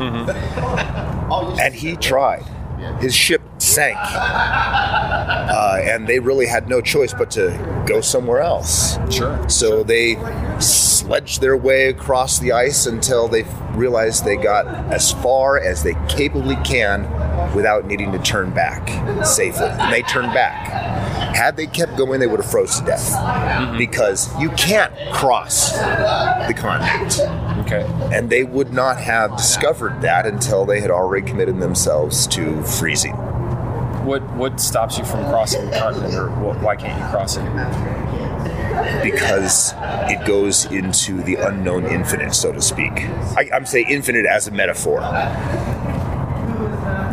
way. 0.00 1.56
And 1.60 1.74
he 1.74 1.96
tried. 1.96 2.44
His 3.00 3.14
ship 3.14 3.42
sank. 3.58 3.98
Uh, 4.00 5.78
and 5.82 6.06
they 6.08 6.18
really 6.18 6.46
had 6.46 6.68
no 6.68 6.80
choice 6.80 7.12
but 7.14 7.30
to 7.32 7.84
go 7.86 8.00
somewhere 8.00 8.40
else. 8.40 8.98
sure. 9.12 9.48
So 9.48 9.82
they 9.82 10.16
sledged 10.58 11.40
their 11.40 11.56
way 11.56 11.88
across 11.88 12.38
the 12.38 12.52
ice 12.52 12.86
until 12.86 13.28
they 13.28 13.44
realized 13.72 14.24
they 14.24 14.36
got 14.36 14.66
as 14.92 15.12
far 15.12 15.58
as 15.58 15.82
they 15.82 15.94
capably 16.08 16.56
can 16.64 17.02
without 17.54 17.84
needing 17.86 18.12
to 18.12 18.18
turn 18.18 18.50
back 18.50 18.88
safely. 19.24 19.66
And 19.66 19.92
they 19.92 20.02
turned 20.02 20.32
back. 20.32 21.09
Had 21.34 21.56
they 21.56 21.66
kept 21.66 21.96
going, 21.96 22.20
they 22.20 22.26
would 22.26 22.40
have 22.40 22.50
froze 22.50 22.78
to 22.78 22.84
death 22.84 23.12
mm-hmm. 23.12 23.78
because 23.78 24.28
you 24.40 24.50
can't 24.50 24.92
cross 25.12 25.72
the 25.72 26.54
continent. 26.56 27.20
Okay. 27.60 27.86
And 28.14 28.30
they 28.30 28.44
would 28.44 28.72
not 28.72 28.98
have 28.98 29.36
discovered 29.36 30.02
that 30.02 30.26
until 30.26 30.64
they 30.64 30.80
had 30.80 30.90
already 30.90 31.26
committed 31.26 31.60
themselves 31.60 32.26
to 32.28 32.62
freezing. 32.62 33.14
What 34.04 34.22
what 34.34 34.60
stops 34.60 34.98
you 34.98 35.04
from 35.04 35.24
crossing 35.26 35.66
the 35.66 35.76
continent, 35.76 36.14
or 36.14 36.28
wh- 36.28 36.62
why 36.62 36.74
can't 36.74 36.98
you 36.98 37.06
cross 37.10 37.36
it? 37.36 37.44
because 39.02 39.74
it 40.08 40.24
goes 40.26 40.64
into 40.66 41.22
the 41.22 41.36
unknown 41.36 41.86
infinite, 41.86 42.34
so 42.34 42.52
to 42.52 42.62
speak. 42.62 42.92
I, 43.36 43.48
I'm 43.52 43.66
saying 43.66 43.86
infinite 43.88 44.26
as 44.26 44.48
a 44.48 44.50
metaphor. 44.50 45.00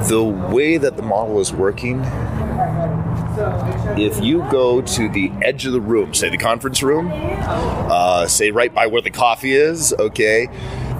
The 0.08 0.24
way 0.24 0.78
that 0.78 0.96
the 0.96 1.02
model 1.02 1.40
is 1.40 1.52
working, 1.52 2.02
if 3.98 4.24
you 4.24 4.40
go 4.50 4.82
to 4.82 5.10
the 5.10 5.32
edge 5.42 5.66
of 5.66 5.74
the 5.74 5.82
room, 5.82 6.14
say 6.14 6.30
the 6.30 6.38
conference 6.38 6.82
room, 6.82 7.12
uh, 7.14 8.28
say 8.28 8.52
right 8.52 8.74
by 8.74 8.88
where 8.88 9.02
the 9.02 9.12
coffee 9.12 9.54
is, 9.54 9.94
okay, 10.00 10.48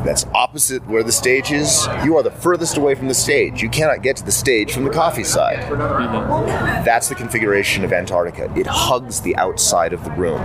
that's 0.06 0.26
opposite 0.34 0.86
where 0.88 1.04
the 1.04 1.12
stage 1.12 1.52
is, 1.52 1.88
you 2.04 2.16
are 2.18 2.24
the 2.24 2.32
furthest 2.32 2.78
away 2.78 2.96
from 2.96 3.08
the 3.08 3.14
stage. 3.14 3.62
You 3.62 3.70
cannot 3.70 4.04
get 4.04 4.16
to 4.18 4.24
the 4.24 4.32
stage 4.32 4.72
from 4.72 4.86
the 4.86 4.90
coffee 4.90 5.24
side. 5.24 5.60
That's 6.86 7.10
the 7.10 7.16
configuration 7.16 7.84
of 7.84 7.92
Antarctica. 7.92 8.52
It 8.58 8.68
hugs 8.68 9.22
the 9.22 9.36
outside 9.36 9.94
of 9.94 10.04
the 10.04 10.12
room. 10.12 10.40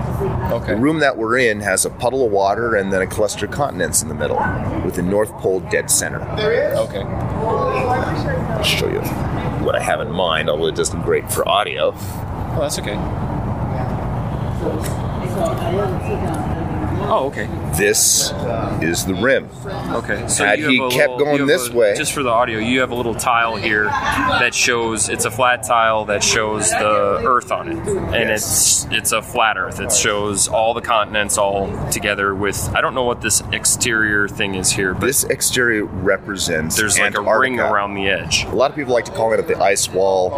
Okay. 0.52 0.74
The 0.74 0.80
room 0.80 0.98
that 1.00 1.16
we're 1.16 1.38
in 1.38 1.60
has 1.60 1.84
a 1.84 1.90
puddle 1.90 2.26
of 2.26 2.32
water 2.32 2.74
and 2.74 2.92
then 2.92 3.02
a 3.02 3.06
cluster 3.06 3.46
of 3.46 3.52
continents 3.52 4.02
in 4.02 4.08
the 4.08 4.14
middle, 4.14 4.38
with 4.84 4.94
the 4.94 5.02
North 5.02 5.30
Pole 5.34 5.60
dead 5.60 5.90
center. 5.90 6.18
There 6.36 6.52
is? 6.52 6.78
Okay. 6.78 7.02
I'll 7.02 8.64
show 8.64 8.88
you 8.88 9.00
what 9.62 9.74
I 9.74 9.80
have 9.80 10.00
in 10.00 10.10
mind, 10.10 10.50
although 10.50 10.66
it 10.66 10.74
doesn't 10.74 11.02
great 11.02 11.30
for 11.32 11.48
audio. 11.48 11.92
Oh, 11.94 12.58
that's 12.60 12.78
okay. 12.78 12.96
Oh, 17.04 17.26
okay. 17.26 17.46
This 17.76 18.32
is 18.80 19.04
the 19.04 19.14
rim. 19.14 19.48
Okay. 19.66 20.26
So 20.28 20.44
Had 20.46 20.60
you 20.60 20.68
he 20.68 20.78
kept 20.90 21.12
little- 21.12 21.18
going 21.18 21.46
this 21.46 21.68
a- 21.68 21.72
way- 21.72 21.94
just 21.96 22.12
for 22.12 22.22
the 22.22 22.30
audio, 22.30 22.58
you 22.58 22.80
have 22.80 22.90
a 22.90 22.94
little 22.94 23.14
tile 23.14 23.56
here 23.56 23.84
that 23.84 24.54
shows 24.54 25.08
it's 25.08 25.24
a 25.24 25.30
flat 25.30 25.62
tile 25.62 26.04
that 26.06 26.22
shows 26.22 26.70
the 26.70 27.22
Earth 27.26 27.50
on 27.52 27.68
it, 27.72 27.88
and 27.88 28.30
it's 28.30 28.86
it's 28.90 29.12
a 29.12 29.20
flat 29.22 29.56
Earth. 29.58 29.80
It 29.80 29.92
shows 29.92 30.48
all 30.48 30.74
the 30.74 30.80
continents 30.80 31.36
all 31.38 31.70
together 31.90 32.34
with 32.34 32.70
I 32.74 32.80
don't 32.80 32.94
know 32.94 33.02
what 33.04 33.20
this 33.20 33.42
exterior 33.52 34.28
thing 34.28 34.54
is 34.54 34.70
here, 34.70 34.94
but 34.94 35.06
This 35.06 35.24
exterior 35.24 35.84
represents 35.84 36.76
there's 36.76 36.98
like 36.98 37.08
Antarctica. 37.08 37.36
a 37.36 37.40
ring 37.40 37.60
around 37.60 37.94
the 37.94 38.08
edge. 38.08 38.44
A 38.44 38.54
lot 38.54 38.70
of 38.70 38.76
people 38.76 38.94
like 38.94 39.04
to 39.06 39.12
call 39.12 39.32
it 39.32 39.46
the 39.46 39.58
ice 39.62 39.88
wall. 39.90 40.30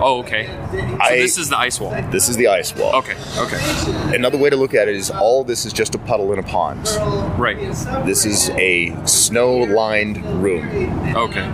Oh, 0.00 0.20
okay. 0.20 0.46
So 0.72 0.96
I- 1.00 1.16
this 1.16 1.36
is 1.38 1.48
the 1.50 1.58
ice 1.58 1.80
wall. 1.80 1.94
This 2.10 2.28
is 2.28 2.36
the 2.36 2.48
ice 2.48 2.74
wall. 2.74 2.94
Okay. 2.96 3.14
Okay. 3.38 4.14
Another 4.14 4.38
way 4.38 4.48
to 4.50 4.56
look 4.56 4.74
at 4.74 4.88
it 4.88 4.94
is 4.96 5.10
all 5.10 5.44
this 5.44 5.64
is 5.66 5.72
just 5.72 5.94
a 5.94 5.98
puddle 6.06 6.32
in 6.32 6.38
a 6.38 6.42
pond. 6.42 6.86
Right. 7.38 7.58
This 8.06 8.24
is 8.24 8.50
a 8.50 8.94
snow-lined 9.06 10.24
room. 10.42 10.66
Okay. 11.16 11.50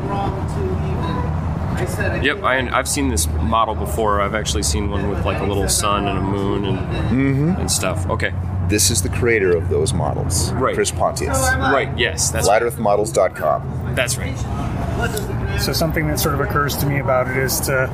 Yep, 2.23 2.43
I, 2.43 2.69
I've 2.79 2.89
seen 2.89 3.09
this 3.09 3.27
model 3.27 3.75
before. 3.75 4.21
I've 4.21 4.35
actually 4.35 4.63
seen 4.65 4.91
one 4.91 5.09
with 5.09 5.25
like 5.25 5.41
a 5.41 5.45
little 5.47 5.69
sun 5.69 6.07
and 6.07 6.19
a 6.19 6.23
moon 6.23 6.65
and 6.67 6.79
Mm-hmm. 7.11 7.61
and 7.61 7.71
stuff. 7.71 8.09
Okay. 8.11 8.33
This 8.71 8.91
is 8.91 9.03
the 9.03 9.09
creator 9.09 9.55
of 9.57 9.69
those 9.69 9.93
models, 9.93 10.53
Right. 10.53 10.75
Chris 10.75 10.93
Pontius. 10.93 11.37
Right. 11.57 11.91
Yes, 11.99 12.31
that's 12.31 12.49
FlatEarthModels.com. 12.49 13.95
that's 13.97 14.17
right. 14.17 14.37
So 15.61 15.73
something 15.73 16.07
that 16.07 16.21
sort 16.21 16.35
of 16.35 16.41
occurs 16.41 16.77
to 16.79 16.87
me 16.87 17.01
about 17.01 17.29
it 17.29 17.37
is 17.37 17.59
to 17.61 17.91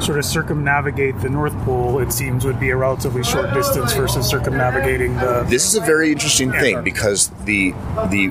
sort 0.00 0.18
of 0.18 0.24
circumnavigate 0.24 1.20
the 1.20 1.28
North 1.28 1.52
Pole. 1.64 1.98
It 2.00 2.12
seems 2.12 2.44
would 2.44 2.58
be 2.58 2.70
a 2.70 2.76
relatively 2.76 3.22
short 3.22 3.52
distance 3.52 3.92
versus 3.92 4.26
circumnavigating 4.26 5.14
the. 5.16 5.44
This 5.46 5.66
is 5.66 5.74
a 5.76 5.80
very 5.82 6.10
interesting 6.10 6.50
thing 6.52 6.82
because 6.82 7.28
the 7.44 7.72
the 8.10 8.30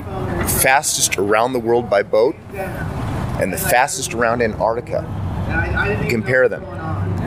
fastest 0.60 1.16
around 1.16 1.52
the 1.52 1.60
world 1.60 1.88
by 1.88 2.02
boat 2.02 2.34
and 3.40 3.52
the 3.52 3.58
fastest 3.58 4.14
around 4.14 4.42
Antarctica. 4.42 5.04
Compare 6.10 6.48
them. 6.48 6.64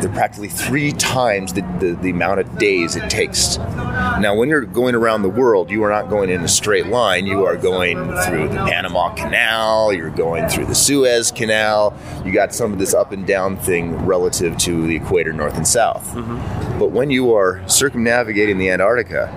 They're 0.02 0.12
practically 0.12 0.50
three 0.50 0.92
times 0.92 1.54
the, 1.54 1.62
the, 1.80 1.98
the 2.02 2.10
amount 2.12 2.40
of 2.40 2.58
days 2.58 2.96
it 2.96 3.10
takes. 3.10 3.58
Now, 3.58 4.36
when 4.36 4.50
you're 4.50 4.62
going 4.62 4.96
around 4.96 5.24
the 5.24 5.30
world, 5.30 5.70
you 5.70 5.84
are 5.84 5.90
not 5.90 6.10
going 6.10 6.30
in 6.30 6.42
a 6.42 6.48
straight 6.48 6.88
line. 6.88 7.26
You 7.26 7.46
are 7.46 7.58
going 7.58 7.98
through 8.24 8.50
the 8.50 8.56
Panama 8.56 9.14
Canal, 9.16 9.94
you're 9.94 10.10
going 10.10 10.48
through 10.50 10.66
the 10.66 10.76
Suez 10.76 11.32
Canal. 11.32 11.98
You 12.26 12.32
got 12.32 12.54
some 12.54 12.74
of 12.74 12.80
this 12.80 12.94
up 12.94 13.12
and 13.12 13.26
down 13.26 13.58
thing 13.58 14.06
relative 14.06 14.58
to 14.60 14.86
the 14.86 14.96
equator, 14.96 15.34
north 15.34 15.58
and 15.58 15.68
south. 15.68 16.08
Mm-hmm. 16.14 16.80
But 16.80 16.92
when 16.92 17.10
you 17.10 17.34
are 17.34 17.68
circumnavigating 17.68 18.58
the 18.58 18.70
Antarctica, 18.70 19.34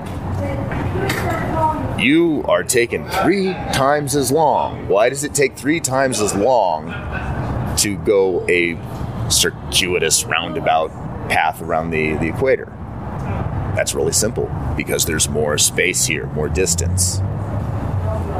you 1.98 2.42
are 2.46 2.64
taking 2.64 3.06
three 3.08 3.52
times 3.72 4.16
as 4.16 4.30
long. 4.32 4.88
Why 4.88 5.08
does 5.08 5.24
it 5.24 5.34
take 5.34 5.56
three 5.56 5.80
times 5.80 6.20
as 6.20 6.34
long 6.34 6.86
to 7.76 7.96
go 7.98 8.46
a 8.48 8.74
circuitous 9.30 10.24
roundabout 10.24 10.90
path 11.28 11.62
around 11.62 11.90
the, 11.90 12.14
the 12.14 12.28
equator? 12.28 12.66
That's 13.74 13.94
really 13.94 14.12
simple 14.12 14.50
because 14.76 15.04
there's 15.06 15.28
more 15.28 15.56
space 15.58 16.04
here, 16.04 16.26
more 16.26 16.48
distance. 16.48 17.20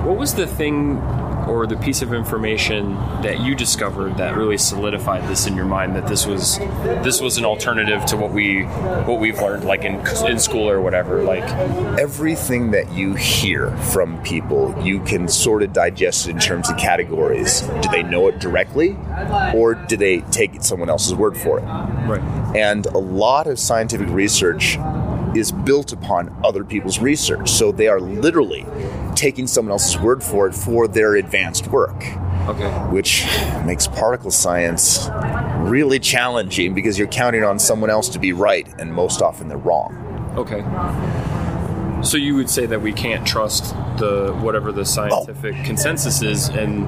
What 0.04 0.16
was 0.16 0.35
the 0.35 0.47
thing 0.47 0.97
or 1.50 1.66
the 1.66 1.76
piece 1.76 2.00
of 2.00 2.12
information 2.12 2.95
that 3.23 3.40
you 3.40 3.54
discovered 3.54 4.16
that 4.16 4.37
really 4.37 4.59
solidified 4.59 5.28
this 5.28 5.47
in 5.47 5.57
your 5.57 5.66
mind 5.66 5.97
that 5.97 6.07
this 6.07 6.26
was 6.26 6.59
this 7.02 7.21
was 7.21 7.37
an 7.38 7.45
alternative 7.45 8.04
to 8.07 8.16
what 8.16 8.30
we 8.30 8.62
what 8.62 9.19
we've 9.19 9.40
learned 9.40 9.64
like 9.64 9.85
in 9.85 9.95
in 10.26 10.38
school 10.38 10.69
or 10.71 10.80
whatever 10.80 11.23
like 11.23 11.45
Everything 11.99 12.71
that 12.71 12.92
you 12.92 13.14
hear 13.14 13.71
from 13.76 14.23
people, 14.23 14.75
you 14.83 15.00
can 15.00 15.28
sort 15.28 15.62
of 15.62 15.73
digest 15.73 16.26
it 16.26 16.30
in 16.30 16.38
terms 16.38 16.71
of 16.71 16.76
categories. 16.76 17.62
Do 17.83 17.88
they 17.90 18.02
know 18.02 18.28
it 18.28 18.38
directly 18.38 18.97
or 19.54 19.75
do 19.75 19.97
they 19.97 20.21
take 20.30 20.62
someone 20.62 20.88
else's 20.88 21.14
word 21.14 21.37
for 21.37 21.59
it? 21.59 21.62
right 21.62 22.23
And 22.57 22.87
a 22.87 22.99
lot 22.99 23.47
of 23.47 23.59
scientific 23.59 24.09
research 24.09 24.78
is 25.35 25.52
built 25.52 25.92
upon 25.92 26.35
other 26.45 26.64
people's 26.64 26.99
research. 26.99 27.50
So 27.50 27.73
they 27.73 27.88
are 27.88 28.00
literally 28.00 28.66
taking 29.21 29.47
someone 29.47 29.71
else's 29.71 29.99
word 30.00 30.25
for 30.25 30.49
it 30.49 30.55
for 30.55 30.89
their 30.89 31.17
advanced 31.17 31.67
work, 31.69 31.95
okay. 32.49 32.71
Which 32.91 33.27
makes 33.67 33.87
particle 33.87 34.31
science 34.31 35.09
really 35.59 35.99
challenging 35.99 36.73
because 36.75 36.99
you're 36.99 37.07
counting 37.09 37.45
on 37.45 37.59
someone 37.59 37.91
else 37.91 38.09
to 38.11 38.19
be 38.19 38.33
right, 38.33 38.67
and 38.79 38.95
most 38.95 39.21
often 39.21 39.49
they're 39.49 39.59
wrong. 39.59 39.95
okay. 40.37 40.62
So 42.03 42.17
you 42.17 42.35
would 42.35 42.49
say 42.49 42.65
that 42.65 42.81
we 42.81 42.95
can't 42.95 43.27
trust 43.27 43.75
the 43.99 44.33
whatever 44.41 44.73
the 44.73 44.87
scientific 44.87 45.55
oh. 45.59 45.65
consensus 45.67 46.23
is 46.23 46.49
and 46.49 46.87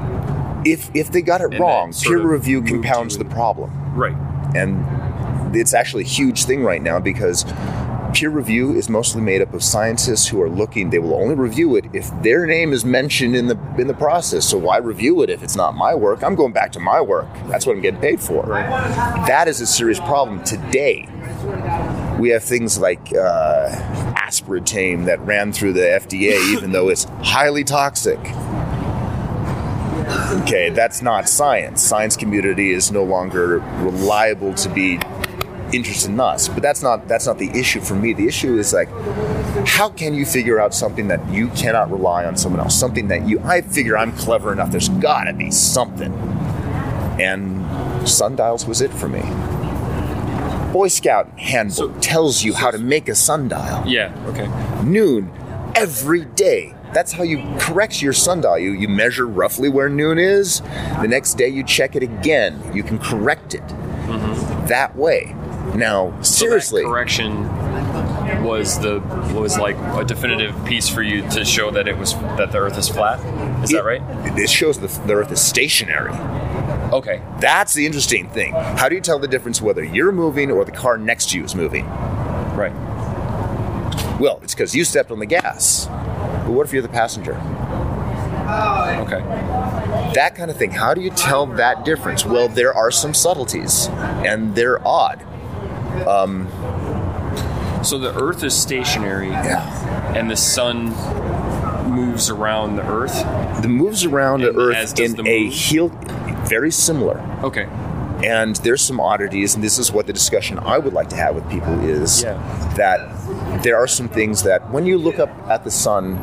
If, 0.66 0.90
if 0.94 1.12
they 1.12 1.20
got 1.20 1.42
it 1.42 1.58
wrong, 1.58 1.92
peer 1.92 2.26
review 2.26 2.62
compounds 2.62 3.18
the 3.18 3.26
problem. 3.26 3.70
right. 3.94 4.16
And 4.56 5.54
it's 5.54 5.74
actually 5.74 6.04
a 6.04 6.06
huge 6.06 6.44
thing 6.46 6.64
right 6.64 6.82
now 6.82 6.98
because 6.98 7.44
peer 8.12 8.30
review 8.30 8.74
is 8.74 8.88
mostly 8.88 9.22
made 9.22 9.40
up 9.40 9.54
of 9.54 9.62
scientists 9.62 10.28
who 10.28 10.40
are 10.42 10.48
looking. 10.48 10.90
They 10.90 10.98
will 10.98 11.14
only 11.14 11.34
review 11.34 11.76
it 11.76 11.86
if 11.92 12.10
their 12.22 12.46
name 12.46 12.72
is 12.72 12.84
mentioned 12.84 13.34
in 13.34 13.46
the 13.46 13.58
in 13.78 13.86
the 13.86 13.94
process. 13.94 14.48
So 14.48 14.58
why 14.58 14.78
review 14.78 15.22
it 15.22 15.30
if 15.30 15.42
it's 15.42 15.56
not 15.56 15.74
my 15.74 15.94
work? 15.94 16.22
I'm 16.22 16.34
going 16.34 16.52
back 16.52 16.72
to 16.72 16.80
my 16.80 17.00
work. 17.00 17.28
That's 17.48 17.66
what 17.66 17.74
i'm 17.76 17.82
getting 17.82 18.00
paid 18.00 18.20
for. 18.20 18.46
That 18.46 19.48
is 19.48 19.60
a 19.60 19.66
serious 19.66 19.98
problem 19.98 20.42
today. 20.44 21.08
We 22.18 22.30
have 22.30 22.44
things 22.44 22.78
like 22.78 23.00
uh, 23.14 23.70
aspartame 24.14 25.06
that 25.06 25.20
ran 25.20 25.52
through 25.52 25.72
the 25.72 25.80
fda 25.80 26.52
even 26.56 26.72
though 26.72 26.88
it's 26.88 27.04
highly 27.22 27.64
toxic. 27.64 28.18
Okay 30.42 30.70
that's 30.70 31.02
not 31.02 31.28
science. 31.28 31.82
Science 31.82 32.16
community 32.16 32.72
is 32.72 32.92
no 32.92 33.04
longer 33.04 33.58
reliable 33.80 34.54
to 34.54 34.68
be 34.68 34.98
interested 35.72 36.10
in 36.10 36.20
us 36.20 36.48
but 36.48 36.62
that's 36.62 36.82
not 36.82 37.08
that's 37.08 37.26
not 37.26 37.38
the 37.38 37.50
issue 37.50 37.80
for 37.80 37.94
me 37.94 38.12
the 38.12 38.26
issue 38.26 38.58
is 38.58 38.72
like 38.72 38.88
how 39.66 39.88
can 39.88 40.14
you 40.14 40.26
figure 40.26 40.60
out 40.60 40.74
something 40.74 41.08
that 41.08 41.26
you 41.30 41.48
cannot 41.48 41.90
rely 41.90 42.24
on 42.24 42.36
someone 42.36 42.60
else 42.60 42.78
something 42.78 43.08
that 43.08 43.26
you 43.26 43.40
i 43.40 43.60
figure 43.60 43.96
i'm 43.96 44.12
clever 44.12 44.52
enough 44.52 44.70
there's 44.70 44.88
gotta 44.88 45.32
be 45.32 45.50
something 45.50 46.12
and 47.20 48.08
sundials 48.08 48.66
was 48.66 48.80
it 48.80 48.92
for 48.92 49.08
me 49.08 49.22
boy 50.72 50.88
scout 50.88 51.28
handbook 51.38 51.94
So- 51.94 52.00
tells 52.00 52.42
you 52.42 52.54
how 52.54 52.70
to 52.70 52.78
make 52.78 53.08
a 53.08 53.14
sundial 53.14 53.86
yeah 53.86 54.14
okay 54.28 54.48
noon 54.84 55.32
every 55.74 56.24
day. 56.24 56.74
That's 56.92 57.12
how 57.12 57.22
you 57.22 57.42
correct 57.58 58.02
your 58.02 58.12
sundial. 58.12 58.58
You, 58.58 58.72
you 58.72 58.88
measure 58.88 59.26
roughly 59.26 59.68
where 59.68 59.88
noon 59.88 60.18
is. 60.18 60.60
The 61.00 61.06
next 61.08 61.34
day 61.34 61.48
you 61.48 61.64
check 61.64 61.96
it 61.96 62.02
again. 62.02 62.62
You 62.74 62.82
can 62.82 62.98
correct 62.98 63.54
it 63.54 63.62
mm-hmm. 63.62 64.66
that 64.66 64.94
way. 64.96 65.34
Now, 65.74 66.08
Mm-hmm. 66.08 66.22
So 66.22 66.46
seriously, 66.46 66.82
correction 66.82 67.48
was 68.42 68.78
the 68.80 69.00
was 69.34 69.58
like 69.58 69.76
a 69.76 70.04
definitive 70.04 70.54
piece 70.64 70.88
for 70.88 71.02
you 71.02 71.28
to 71.30 71.44
show 71.44 71.70
that 71.70 71.86
it 71.88 71.96
was 71.96 72.14
that 72.14 72.50
the 72.52 72.58
earth 72.58 72.76
is 72.76 72.88
flat 72.88 73.20
is 73.62 73.70
that 73.70 73.84
right 73.84 74.02
It, 74.26 74.44
it 74.44 74.50
shows 74.50 74.78
the, 74.78 74.88
the 75.06 75.14
Earth 75.14 75.30
is 75.30 75.40
stationary. 75.40 76.12
okay 76.92 77.22
That's 77.40 77.74
the 77.74 77.86
interesting 77.86 78.28
thing. 78.28 78.52
How 78.52 78.88
do 78.88 78.94
you 78.94 79.00
tell 79.00 79.18
the 79.18 79.28
difference 79.28 79.62
whether 79.62 79.84
you're 79.84 80.12
moving 80.12 80.50
or 80.50 80.64
the 80.64 80.72
car 80.72 80.98
next 80.98 81.30
to 81.30 81.38
you 81.38 81.44
is 81.44 81.54
moving? 81.54 81.86
right 82.56 82.72
Well, 84.20 84.40
it's 84.42 84.54
because 84.54 84.74
you 84.74 84.84
stepped 84.84 85.10
on 85.10 85.20
the 85.20 85.26
gas. 85.26 85.86
But 85.86 86.50
what 86.50 86.66
if 86.66 86.72
you're 86.72 86.82
the 86.82 86.88
passenger? 86.88 87.34
okay 89.02 89.22
that 90.14 90.34
kind 90.34 90.50
of 90.50 90.56
thing. 90.56 90.70
How 90.70 90.92
do 90.94 91.00
you 91.00 91.10
tell 91.10 91.46
that 91.46 91.84
difference? 91.86 92.26
Well, 92.26 92.48
there 92.48 92.74
are 92.74 92.90
some 92.90 93.14
subtleties, 93.14 93.88
and 93.88 94.54
they're 94.54 94.86
odd. 94.86 95.24
Um, 96.06 96.48
so 97.84 97.98
the 97.98 98.14
earth 98.14 98.44
is 98.44 98.54
stationary 98.54 99.28
Yeah. 99.30 100.14
and 100.16 100.30
the 100.30 100.36
sun 100.36 100.94
moves 101.90 102.30
around 102.30 102.76
the 102.76 102.86
earth 102.86 103.24
The 103.62 103.68
moves 103.68 104.04
around 104.04 104.42
And 104.44 104.56
the 104.56 104.60
Earth 104.60 104.98
in 105.00 105.14
the 105.16 105.28
a 105.28 105.48
heel, 105.48 105.88
very 106.48 106.70
similar. 106.70 107.20
okay 107.42 107.66
And 108.24 108.54
there's 108.56 108.82
some 108.82 109.00
oddities, 109.00 109.56
and 109.56 109.64
this 109.64 109.78
is 109.80 109.90
what 109.92 110.06
the 110.06 110.12
discussion 110.12 110.58
I 110.60 110.78
would 110.78 110.92
like 110.92 111.08
to 111.08 111.16
have 111.16 111.34
with 111.34 111.48
people 111.50 111.80
is 111.80 112.22
Yeah. 112.22 112.38
that 112.76 113.00
there 113.64 113.76
are 113.76 113.88
some 113.88 114.08
things 114.08 114.44
that 114.44 114.70
when 114.70 114.86
you 114.86 114.96
look 114.96 115.18
up 115.18 115.30
at 115.50 115.64
the 115.64 115.70
sun, 115.72 116.18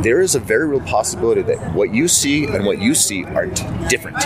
there 0.00 0.20
is 0.20 0.34
a 0.34 0.38
very 0.38 0.66
real 0.68 0.80
possibility 0.80 1.42
that 1.42 1.74
what 1.74 1.92
you 1.92 2.06
see 2.06 2.44
and 2.44 2.66
what 2.66 2.78
you 2.78 2.94
see 2.94 3.24
are 3.24 3.46
different. 3.88 4.20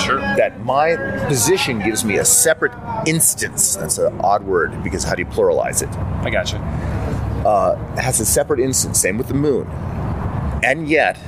Sure. 0.00 0.18
That 0.18 0.60
my 0.64 0.96
position 1.26 1.80
gives 1.80 2.04
me 2.04 2.18
a 2.18 2.24
separate 2.24 2.72
instance. 3.06 3.76
That's 3.76 3.98
an 3.98 4.20
odd 4.20 4.44
word 4.44 4.82
because 4.82 5.04
how 5.04 5.14
do 5.14 5.22
you 5.22 5.28
pluralize 5.28 5.82
it? 5.82 5.88
I 6.24 6.30
gotcha. 6.30 6.58
Uh, 7.46 7.78
it 7.96 8.00
has 8.00 8.20
a 8.20 8.26
separate 8.26 8.60
instance. 8.60 9.00
Same 9.00 9.16
with 9.16 9.28
the 9.28 9.34
moon. 9.34 9.66
And 10.62 10.88
yet, 10.88 11.18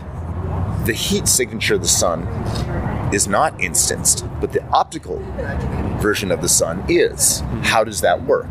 the 0.84 0.92
heat 0.92 1.26
signature 1.28 1.74
of 1.74 1.82
the 1.82 1.88
sun 1.88 2.22
is 3.12 3.26
not 3.26 3.60
instanced, 3.60 4.24
but 4.40 4.52
the 4.52 4.64
optical 4.68 5.18
version 6.00 6.30
of 6.30 6.42
the 6.42 6.48
sun 6.48 6.84
is. 6.88 7.40
How 7.62 7.84
does 7.84 8.00
that 8.02 8.22
work? 8.24 8.48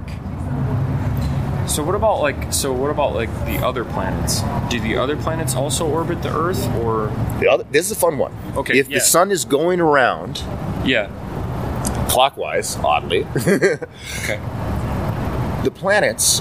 So 1.68 1.84
what 1.84 1.96
about 1.96 2.22
like 2.22 2.54
so 2.54 2.72
what 2.72 2.92
about 2.92 3.16
like 3.16 3.30
the 3.46 3.58
other 3.66 3.84
planets? 3.84 4.42
Do 4.70 4.80
the 4.80 4.98
other 4.98 5.16
planets 5.18 5.56
also 5.56 5.88
orbit 5.88 6.22
the 6.22 6.30
Earth 6.36 6.66
or 6.76 7.08
The 7.40 7.48
other, 7.50 7.64
this 7.72 7.88
is 7.88 7.92
a 7.92 8.00
fun 8.00 8.18
one. 8.18 8.34
Okay, 8.56 8.78
If 8.80 8.88
yeah. 8.88 8.98
the 9.00 9.04
sun 9.04 9.32
is 9.32 9.46
going 9.46 9.80
around 9.82 10.44
yeah? 10.86 11.10
clockwise, 12.10 12.78
oddly, 12.78 13.26
Okay. 13.36 14.40
the 15.64 15.72
planets 15.74 16.40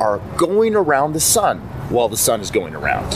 are 0.00 0.18
going 0.36 0.74
around 0.74 1.12
the 1.12 1.20
sun 1.20 1.58
while 1.88 2.08
the 2.08 2.16
sun 2.16 2.40
is 2.40 2.50
going 2.50 2.74
around. 2.74 3.12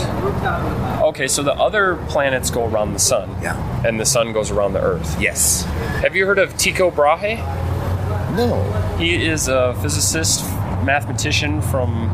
Okay, 1.03 1.27
so 1.27 1.43
the 1.43 1.53
other 1.53 1.95
planets 2.07 2.49
go 2.49 2.65
around 2.65 2.93
the 2.93 2.99
sun. 2.99 3.29
Yeah. 3.41 3.55
And 3.87 3.99
the 3.99 4.05
sun 4.05 4.33
goes 4.33 4.51
around 4.51 4.73
the 4.73 4.81
Earth. 4.81 5.19
Yes. 5.19 5.63
Have 6.01 6.15
you 6.15 6.25
heard 6.25 6.39
of 6.39 6.57
Tycho 6.57 6.91
Brahe? 6.91 7.37
No. 8.35 8.61
He 8.97 9.25
is 9.25 9.47
a 9.47 9.73
physicist, 9.81 10.43
mathematician 10.85 11.61
from. 11.61 12.07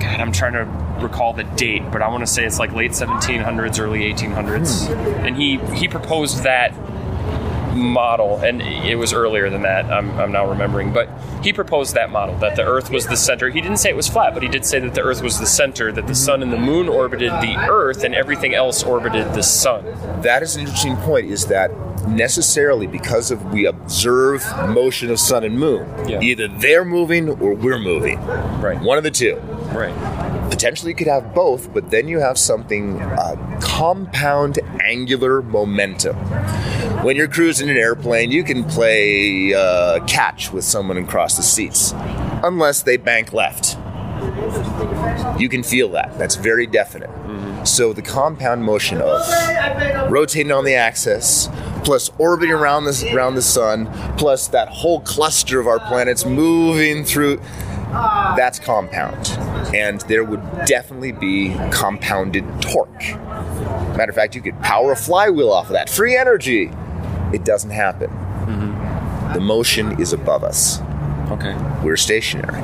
God, 0.00 0.20
I'm 0.20 0.30
trying 0.30 0.52
to 0.52 0.64
recall 1.02 1.32
the 1.32 1.42
date, 1.42 1.82
but 1.90 2.02
I 2.02 2.08
want 2.08 2.20
to 2.20 2.26
say 2.26 2.44
it's 2.44 2.60
like 2.60 2.72
late 2.72 2.92
1700s, 2.92 3.80
early 3.80 4.00
1800s. 4.12 4.86
Hmm. 4.86 5.26
And 5.26 5.36
he 5.36 5.58
he 5.74 5.88
proposed 5.88 6.44
that 6.44 6.72
model, 7.78 8.38
and 8.38 8.60
it 8.60 8.96
was 8.96 9.12
earlier 9.12 9.48
than 9.48 9.62
that. 9.62 9.86
I'm, 9.86 10.10
I'm 10.18 10.32
now 10.32 10.48
remembering, 10.48 10.92
but 10.92 11.08
he 11.42 11.52
proposed 11.52 11.94
that 11.94 12.10
model 12.10 12.36
that 12.38 12.56
the 12.56 12.64
Earth 12.64 12.90
was 12.90 13.06
the 13.06 13.16
center. 13.16 13.48
He 13.48 13.60
didn't 13.60 13.78
say 13.78 13.90
it 13.90 13.96
was 13.96 14.08
flat, 14.08 14.34
but 14.34 14.42
he 14.42 14.48
did 14.48 14.66
say 14.66 14.80
that 14.80 14.94
the 14.94 15.02
Earth 15.02 15.22
was 15.22 15.38
the 15.38 15.46
center, 15.46 15.92
that 15.92 16.06
the 16.06 16.14
sun 16.14 16.42
and 16.42 16.52
the 16.52 16.58
moon 16.58 16.88
orbited 16.88 17.30
the 17.30 17.56
Earth, 17.70 18.04
and 18.04 18.14
everything 18.14 18.54
else 18.54 18.82
orbited 18.82 19.32
the 19.34 19.42
sun. 19.42 19.84
That 20.22 20.42
is 20.42 20.56
an 20.56 20.62
interesting 20.62 20.96
point. 20.96 21.26
Is 21.26 21.46
that 21.46 21.70
necessarily 22.08 22.86
because 22.86 23.30
of 23.30 23.44
we 23.52 23.66
observe 23.66 24.44
motion 24.68 25.10
of 25.10 25.18
sun 25.18 25.44
and 25.44 25.58
moon? 25.58 25.88
Yeah. 26.08 26.20
Either 26.20 26.48
they're 26.48 26.84
moving 26.84 27.28
or 27.28 27.54
we're 27.54 27.78
moving. 27.78 28.18
Right. 28.60 28.80
One 28.80 28.98
of 28.98 29.04
the 29.04 29.10
two. 29.10 29.36
Right. 29.72 29.94
Potentially, 30.50 30.90
you 30.92 30.96
could 30.96 31.06
have 31.06 31.34
both, 31.34 31.72
but 31.72 31.90
then 31.90 32.08
you 32.08 32.18
have 32.18 32.38
something 32.38 33.00
uh, 33.00 33.60
compound 33.60 34.58
angular 34.82 35.42
momentum. 35.42 36.16
When 37.02 37.16
you're 37.16 37.28
cruising 37.28 37.70
an 37.70 37.76
airplane, 37.76 38.30
you 38.32 38.42
can 38.42 38.64
play 38.64 39.54
uh, 39.54 40.04
catch 40.06 40.52
with 40.52 40.64
someone 40.64 40.96
across 40.96 41.36
the 41.36 41.42
seats, 41.42 41.92
unless 42.42 42.82
they 42.82 42.96
bank 42.96 43.32
left. 43.32 43.76
You 45.40 45.48
can 45.48 45.62
feel 45.62 45.88
that. 45.90 46.18
That's 46.18 46.34
very 46.34 46.66
definite. 46.66 47.10
So 47.66 47.92
the 47.92 48.02
compound 48.02 48.64
motion 48.64 49.00
of 49.00 49.20
rotating 50.10 50.50
on 50.50 50.64
the 50.64 50.74
axis, 50.74 51.48
plus 51.84 52.10
orbiting 52.18 52.52
around 52.52 52.84
the 52.84 53.12
around 53.14 53.36
the 53.36 53.42
sun, 53.42 53.86
plus 54.16 54.48
that 54.48 54.68
whole 54.68 55.00
cluster 55.00 55.60
of 55.60 55.68
our 55.68 55.78
planets 55.78 56.24
moving 56.24 57.04
through. 57.04 57.40
That's 58.36 58.58
compound, 58.58 59.30
and 59.74 60.00
there 60.02 60.24
would 60.24 60.42
definitely 60.66 61.12
be 61.12 61.54
compounded 61.70 62.44
torque. 62.60 62.98
Matter 63.96 64.10
of 64.10 64.14
fact, 64.16 64.34
you 64.34 64.42
could 64.42 64.60
power 64.60 64.92
a 64.92 64.96
flywheel 64.96 65.50
off 65.50 65.66
of 65.66 65.72
that. 65.72 65.88
Free 65.88 66.16
energy. 66.16 66.70
It 67.32 67.44
doesn't 67.44 67.70
happen. 67.70 68.10
Mm-hmm. 68.10 69.34
The 69.34 69.40
motion 69.40 70.00
is 70.00 70.12
above 70.12 70.42
us. 70.42 70.80
Okay. 71.30 71.54
We're 71.84 71.96
stationary. 71.96 72.62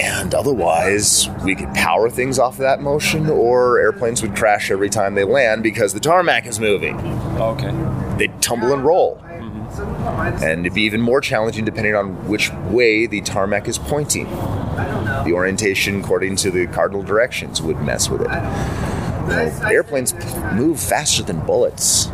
And 0.00 0.34
otherwise, 0.34 1.28
we 1.44 1.54
could 1.54 1.74
power 1.74 2.08
things 2.08 2.38
off 2.38 2.54
of 2.54 2.60
that 2.60 2.80
motion, 2.80 3.28
or 3.28 3.78
airplanes 3.78 4.22
would 4.22 4.34
crash 4.34 4.70
every 4.70 4.88
time 4.88 5.14
they 5.14 5.24
land 5.24 5.62
because 5.62 5.92
the 5.92 6.00
tarmac 6.00 6.46
is 6.46 6.58
moving. 6.58 6.98
Okay. 7.38 7.72
They'd 8.16 8.40
tumble 8.40 8.72
and 8.72 8.82
roll. 8.82 9.16
Mm-hmm. 9.22 10.42
And 10.42 10.60
it'd 10.64 10.74
be 10.74 10.82
even 10.82 11.00
more 11.00 11.20
challenging 11.20 11.64
depending 11.64 11.94
on 11.94 12.26
which 12.28 12.50
way 12.70 13.06
the 13.06 13.20
tarmac 13.20 13.68
is 13.68 13.78
pointing. 13.78 14.24
The 14.24 15.32
orientation, 15.34 16.00
according 16.00 16.36
to 16.36 16.50
the 16.50 16.66
cardinal 16.68 17.02
directions, 17.02 17.60
would 17.60 17.80
mess 17.82 18.08
with 18.08 18.22
it. 18.22 18.30
Know, 19.30 19.68
airplanes 19.68 20.12
move 20.52 20.80
faster 20.80 21.22
than 21.22 21.40
bullets. 21.46 22.10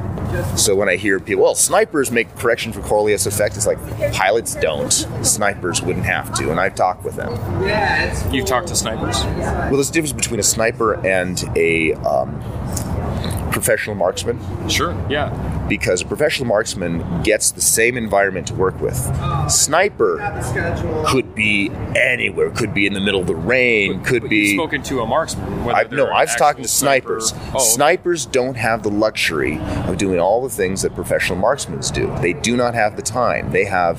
So 0.56 0.74
when 0.74 0.88
I 0.88 0.96
hear 0.96 1.18
people, 1.18 1.44
well, 1.44 1.54
snipers 1.54 2.10
make 2.10 2.34
correction 2.36 2.72
for 2.72 2.80
Coriolis 2.80 3.26
effect, 3.26 3.56
it's 3.56 3.66
like 3.66 3.78
pilots 4.12 4.54
don't. 4.54 4.90
Snipers 5.22 5.80
wouldn't 5.80 6.04
have 6.04 6.34
to, 6.34 6.50
and 6.50 6.60
I've 6.60 6.74
talked 6.74 7.04
with 7.04 7.14
them. 7.16 7.32
You've 8.34 8.46
talked 8.46 8.68
to 8.68 8.76
snipers. 8.76 9.22
Well, 9.24 9.72
there's 9.72 9.88
a 9.88 9.92
difference 9.92 10.12
between 10.12 10.40
a 10.40 10.42
sniper 10.42 10.94
and 11.06 11.42
a 11.56 11.94
um, 11.94 12.42
professional 13.56 13.96
marksman 13.96 14.38
Sure. 14.68 14.94
Yeah. 15.08 15.30
because 15.66 16.02
a 16.02 16.04
professional 16.04 16.46
marksman 16.46 17.02
gets 17.22 17.50
the 17.52 17.62
same 17.62 17.96
environment 17.96 18.46
to 18.48 18.54
work 18.54 18.78
with. 18.82 18.96
Sniper 19.50 20.18
could 21.06 21.34
be 21.34 21.70
anywhere, 21.96 22.50
could 22.50 22.74
be 22.74 22.86
in 22.86 22.92
the 22.92 23.00
middle 23.00 23.20
of 23.22 23.26
the 23.26 23.34
rain, 23.34 24.02
could 24.04 24.22
But 24.22 24.30
be. 24.30 24.54
spoken 24.54 24.82
to 24.84 25.00
a 25.00 25.06
marksman. 25.06 25.70
I've, 25.70 25.90
no, 25.90 26.10
I've 26.10 26.36
talked 26.36 26.62
to 26.62 26.68
sniper- 26.68 27.20
snipers. 27.20 27.52
Oh, 27.54 27.58
Snipers 27.58 28.26
don't 28.26 28.56
have 28.56 28.82
the 28.82 28.90
luxury 28.90 29.58
of 29.88 29.96
doing 29.96 30.20
all 30.20 30.42
the 30.42 30.50
things 30.50 30.82
that 30.82 30.94
professional 30.94 31.38
marksmen 31.38 31.80
do. 31.94 32.12
They 32.20 32.34
do 32.34 32.56
not 32.56 32.74
have 32.74 32.96
the 32.96 33.02
time. 33.02 33.50
They 33.52 33.64
have 33.64 33.98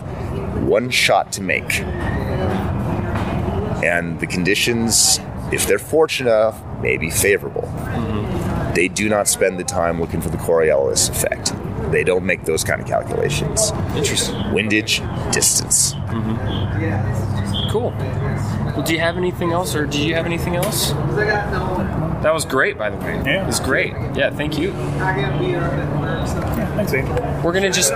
one 0.67 0.89
shot 0.91 1.31
to 1.33 1.41
make. 1.41 1.81
And 3.83 4.19
the 4.19 4.27
conditions, 4.27 5.19
if 5.51 5.65
they're 5.67 5.79
fortunate 5.79 6.29
enough, 6.31 6.61
may 6.81 6.97
be 6.97 7.09
favorable. 7.09 7.63
Mm-hmm. 7.63 8.36
They 8.77 8.87
do 8.87 9.09
not 9.09 9.27
spend 9.27 9.57
the 9.57 9.63
time 9.63 9.99
looking 9.99 10.21
for 10.21 10.29
the 10.29 10.37
Coriolis 10.37 11.09
effect. 11.09 11.51
They 11.91 12.03
don't 12.03 12.23
make 12.23 12.45
those 12.45 12.63
kind 12.63 12.79
of 12.79 12.85
calculations. 12.85 13.71
interesting. 13.95 14.35
Windage, 14.53 15.01
distance. 15.31 15.95
Mm-hmm. 15.95 17.71
Cool. 17.71 17.89
Well, 18.77 18.85
do 18.85 18.93
you 18.93 18.99
have 18.99 19.17
anything 19.17 19.51
else, 19.51 19.73
or 19.75 19.87
do 19.87 19.99
you 19.99 20.13
have 20.13 20.27
anything 20.27 20.55
else? 20.55 20.91
That 20.91 22.31
was 22.31 22.45
great, 22.45 22.77
by 22.77 22.91
the 22.91 22.97
way. 22.97 23.15
Yeah. 23.25 23.43
it 23.43 23.47
was 23.47 23.59
great. 23.59 23.93
Yeah, 24.15 24.29
thank 24.29 24.57
you. 24.59 24.71
Thanks, 26.75 26.93
Abe. 26.93 27.05
We're 27.43 27.53
gonna 27.53 27.71
just 27.71 27.91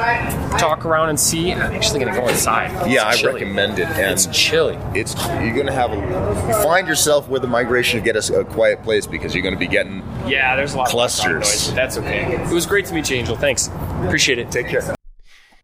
talk 0.58 0.84
around 0.86 1.10
and 1.10 1.20
see. 1.20 1.54
I'm 1.54 1.72
actually 1.74 2.00
gonna 2.04 2.17
go 2.20 2.28
inside. 2.28 2.89
Yeah, 2.89 3.04
I 3.04 3.12
recommend 3.22 3.78
it. 3.78 3.88
And 3.89 4.12
It's 4.13 4.26
chilly. 4.28 4.76
it's 4.96 5.13
you're 5.28 5.56
gonna 5.56 5.72
have 5.72 5.91
a 5.91 6.63
find 6.63 6.88
yourself 6.88 7.30
with 7.30 7.44
a 7.44 7.48
migration 7.48 8.00
to 8.00 8.04
get 8.04 8.15
us 8.15 8.32
a 8.32 8.44
quiet 8.44 8.82
place 8.82 9.06
because 9.06 9.36
you're 9.36 9.44
gonna 9.44 9.58
be 9.58 9.67
getting 9.67 10.02
Yeah, 10.26 10.56
there's 10.56 10.74
a 10.74 10.78
lot 10.80 10.88
Clusters. 10.89 11.20
of 11.26 11.26
background 11.26 11.44
noise, 11.44 11.74
that's 11.76 11.98
okay. 12.00 12.44
It 12.50 12.54
was 12.54 12.65
great 12.65 12.88
to 12.88 12.94
meet 12.96 13.08
you, 13.12 13.17
Angel. 13.17 13.36
Thanks. 13.36 13.70
Appreciate 14.04 14.39
it. 14.39 14.50
take 14.50 14.67
care. 14.67 14.96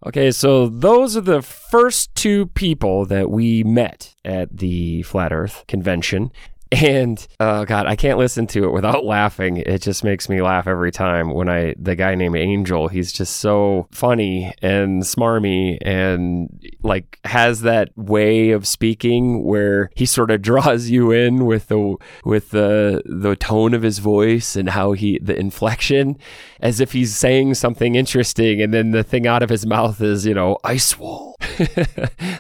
Okay, 0.06 0.32
so 0.32 0.68
those 0.68 1.18
are 1.18 1.22
the 1.22 1.42
first 1.42 2.14
two 2.14 2.48
people 2.48 3.06
that 3.06 3.32
we 3.32 3.64
met 3.64 4.16
at 4.24 4.56
the 4.56 5.02
Flat 5.04 5.34
Earth 5.34 5.66
convention. 5.68 6.32
And 6.72 7.26
oh 7.40 7.66
god, 7.66 7.88
I 7.88 7.96
can't 7.96 8.18
listen 8.18 8.48
to 8.48 8.66
it 8.66 8.72
without 8.72 9.06
laughing. 9.18 9.58
It 9.58 9.82
just 9.82 10.04
makes 10.04 10.30
me 10.30 10.42
laugh 10.42 10.68
every 10.68 10.92
time 10.92 11.34
when 11.34 11.50
I 11.50 11.76
the 11.78 11.96
guy 11.96 12.16
named 12.16 12.36
Angel, 12.36 12.88
he's 12.88 13.12
just 13.12 13.38
so 13.38 13.88
funny 13.92 14.54
and 14.62 15.04
smarmy 15.04 15.78
and 15.82 16.50
like 16.84 17.20
has 17.26 17.62
that 17.62 17.90
way 17.96 18.52
of 18.52 18.68
speaking 18.68 19.44
where 19.44 19.90
he 19.96 20.06
sort 20.06 20.32
of 20.32 20.42
draws 20.42 20.90
you 20.90 21.12
in 21.12 21.46
with 21.46 21.68
the 21.68 21.96
with 22.26 22.52
the 22.52 23.02
the 23.06 23.36
tone 23.36 23.74
of 23.74 23.82
his 23.82 24.00
voice 24.00 24.56
and 24.56 24.70
how 24.70 24.92
he 24.94 25.20
the 25.22 25.38
inflection 25.38 26.18
as 26.60 26.80
if 26.80 26.92
he's 26.92 27.16
saying 27.16 27.54
something 27.54 27.96
interesting 27.96 28.62
and 28.62 28.74
then 28.74 28.92
the 28.92 29.04
thing 29.04 29.28
out 29.28 29.44
of 29.44 29.50
his 29.50 29.66
mouth 29.66 30.02
is, 30.02 30.26
you 30.26 30.34
know, 30.34 30.58
ice 30.64 30.98
wall. 30.98 31.36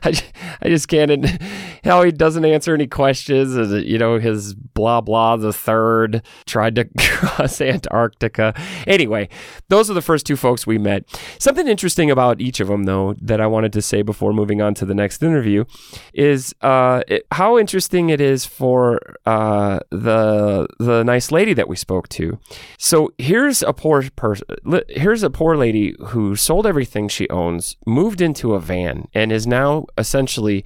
I, 0.03 0.11
ju- 0.11 0.25
I 0.61 0.69
just 0.69 0.87
can't. 0.87 1.25
How 1.83 2.03
he 2.03 2.11
doesn't 2.11 2.43
answer 2.43 2.73
any 2.73 2.87
questions. 2.87 3.55
You 3.85 3.97
know, 3.97 4.16
his 4.19 4.53
blah 4.53 5.01
blah 5.01 5.35
the 5.35 5.53
third 5.53 6.21
tried 6.45 6.75
to 6.75 6.85
cross 6.97 7.61
Antarctica. 7.61 8.53
Anyway, 8.85 9.29
those 9.69 9.89
are 9.89 9.93
the 9.93 10.01
first 10.01 10.25
two 10.25 10.35
folks 10.35 10.67
we 10.67 10.77
met. 10.77 11.03
Something 11.39 11.67
interesting 11.67 12.11
about 12.11 12.41
each 12.41 12.59
of 12.59 12.67
them, 12.67 12.83
though, 12.83 13.15
that 13.21 13.41
I 13.41 13.47
wanted 13.47 13.73
to 13.73 13.81
say 13.81 14.01
before 14.01 14.33
moving 14.33 14.61
on 14.61 14.73
to 14.75 14.85
the 14.85 14.95
next 14.95 15.23
interview 15.23 15.65
is 16.13 16.53
uh, 16.61 17.01
it, 17.07 17.25
how 17.31 17.57
interesting 17.57 18.09
it 18.09 18.21
is 18.21 18.45
for 18.45 18.99
uh, 19.25 19.79
the 19.89 20.67
the 20.79 21.03
nice 21.03 21.31
lady 21.31 21.53
that 21.53 21.67
we 21.67 21.75
spoke 21.75 22.07
to. 22.09 22.39
So 22.77 23.11
here's 23.17 23.61
a 23.61 23.73
poor 23.73 24.09
person. 24.15 24.47
Here's 24.89 25.23
a 25.23 25.29
poor 25.29 25.55
lady 25.55 25.95
who 26.07 26.35
sold 26.35 26.65
everything 26.65 27.07
she 27.07 27.29
owns, 27.29 27.77
moved 27.85 28.21
into 28.21 28.53
a 28.53 28.59
van, 28.59 29.07
and 29.13 29.31
is 29.31 29.47
now 29.47 29.85
essentially 29.97 30.63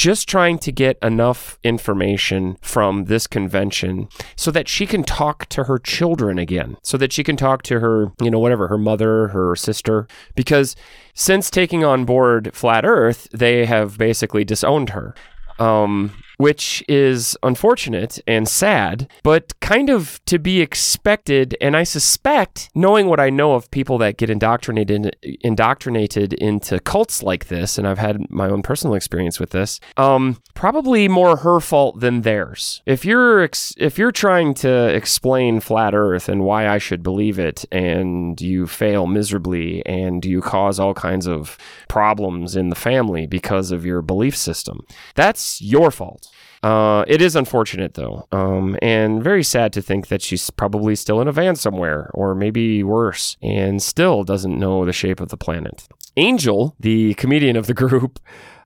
just 0.00 0.26
trying 0.26 0.58
to 0.58 0.72
get 0.72 0.96
enough 1.02 1.58
information 1.62 2.56
from 2.62 3.04
this 3.04 3.26
convention 3.26 4.08
so 4.34 4.50
that 4.50 4.66
she 4.66 4.86
can 4.86 5.04
talk 5.04 5.44
to 5.44 5.64
her 5.64 5.78
children 5.78 6.38
again, 6.38 6.78
so 6.82 6.96
that 6.96 7.12
she 7.12 7.22
can 7.22 7.36
talk 7.36 7.62
to 7.62 7.80
her, 7.80 8.10
you 8.18 8.30
know, 8.30 8.38
whatever, 8.38 8.68
her 8.68 8.78
mother, 8.78 9.28
her 9.28 9.54
sister, 9.54 10.08
because 10.34 10.74
since 11.12 11.50
taking 11.50 11.84
on 11.84 12.06
board 12.06 12.50
Flat 12.54 12.86
Earth, 12.86 13.28
they 13.30 13.66
have 13.66 13.98
basically 13.98 14.42
disowned 14.42 14.88
her. 14.88 15.14
Um, 15.58 16.14
which 16.40 16.82
is 16.88 17.36
unfortunate 17.42 18.18
and 18.26 18.48
sad, 18.48 19.06
but 19.22 19.52
kind 19.60 19.90
of 19.90 20.24
to 20.24 20.38
be 20.38 20.62
expected. 20.62 21.54
And 21.60 21.76
I 21.76 21.82
suspect, 21.82 22.70
knowing 22.74 23.08
what 23.08 23.20
I 23.20 23.28
know 23.28 23.52
of 23.52 23.70
people 23.70 23.98
that 23.98 24.16
get 24.16 24.30
indoctrinated 24.30 25.14
indoctrinated 25.42 26.32
into 26.32 26.80
cults 26.80 27.22
like 27.22 27.48
this, 27.48 27.76
and 27.76 27.86
I've 27.86 27.98
had 27.98 28.30
my 28.30 28.48
own 28.48 28.62
personal 28.62 28.94
experience 28.94 29.38
with 29.38 29.50
this, 29.50 29.80
um, 29.98 30.40
probably 30.54 31.08
more 31.08 31.36
her 31.36 31.60
fault 31.60 32.00
than 32.00 32.22
theirs. 32.22 32.80
If 32.86 33.04
you're 33.04 33.42
ex- 33.42 33.74
if 33.76 33.98
you're 33.98 34.10
trying 34.10 34.54
to 34.54 34.88
explain 34.94 35.60
flat 35.60 35.94
Earth 35.94 36.26
and 36.26 36.42
why 36.42 36.66
I 36.66 36.78
should 36.78 37.02
believe 37.02 37.38
it, 37.38 37.66
and 37.70 38.40
you 38.40 38.66
fail 38.66 39.06
miserably, 39.06 39.84
and 39.84 40.24
you 40.24 40.40
cause 40.40 40.80
all 40.80 40.94
kinds 40.94 41.26
of 41.28 41.58
problems 41.86 42.56
in 42.56 42.70
the 42.70 42.76
family 42.76 43.26
because 43.26 43.70
of 43.72 43.84
your 43.84 44.00
belief 44.00 44.34
system, 44.34 44.86
that's 45.14 45.60
your 45.60 45.90
fault. 45.90 46.29
Uh, 46.62 47.04
it 47.08 47.22
is 47.22 47.34
unfortunate 47.34 47.94
though, 47.94 48.26
um, 48.32 48.76
and 48.82 49.24
very 49.24 49.42
sad 49.42 49.72
to 49.72 49.80
think 49.80 50.08
that 50.08 50.20
she's 50.20 50.50
probably 50.50 50.94
still 50.94 51.20
in 51.20 51.28
a 51.28 51.32
van 51.32 51.56
somewhere, 51.56 52.10
or 52.12 52.34
maybe 52.34 52.82
worse, 52.82 53.38
and 53.40 53.82
still 53.82 54.24
doesn't 54.24 54.58
know 54.58 54.84
the 54.84 54.92
shape 54.92 55.20
of 55.20 55.30
the 55.30 55.38
planet. 55.38 55.88
Angel, 56.18 56.76
the 56.78 57.14
comedian 57.14 57.56
of 57.56 57.66
the 57.66 57.72
group, 57.72 58.18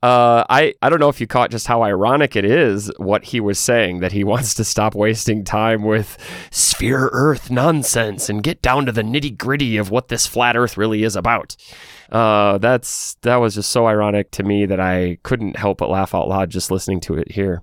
uh, 0.04 0.44
I, 0.50 0.74
I 0.82 0.90
don't 0.90 1.00
know 1.00 1.08
if 1.08 1.18
you 1.18 1.26
caught 1.26 1.50
just 1.50 1.66
how 1.66 1.82
ironic 1.82 2.36
it 2.36 2.44
is 2.44 2.92
what 2.98 3.24
he 3.24 3.40
was 3.40 3.58
saying 3.58 4.00
that 4.00 4.12
he 4.12 4.22
wants 4.32 4.52
to 4.54 4.64
stop 4.64 4.94
wasting 4.94 5.44
time 5.44 5.82
with 5.82 6.18
sphere 6.50 7.08
Earth 7.14 7.50
nonsense 7.50 8.28
and 8.28 8.42
get 8.42 8.60
down 8.60 8.84
to 8.84 8.92
the 8.92 9.00
nitty 9.00 9.38
gritty 9.38 9.78
of 9.78 9.90
what 9.90 10.08
this 10.08 10.26
flat 10.26 10.58
Earth 10.58 10.76
really 10.76 11.04
is 11.04 11.16
about. 11.16 11.56
Uh, 12.10 12.58
that's 12.58 13.14
that 13.22 13.36
was 13.36 13.54
just 13.54 13.70
so 13.70 13.86
ironic 13.86 14.30
to 14.30 14.42
me 14.42 14.66
that 14.66 14.80
I 14.80 15.18
couldn't 15.22 15.56
help 15.56 15.78
but 15.78 15.90
laugh 15.90 16.14
out 16.14 16.28
loud 16.28 16.50
just 16.50 16.70
listening 16.70 17.00
to 17.00 17.14
it 17.14 17.32
here. 17.32 17.62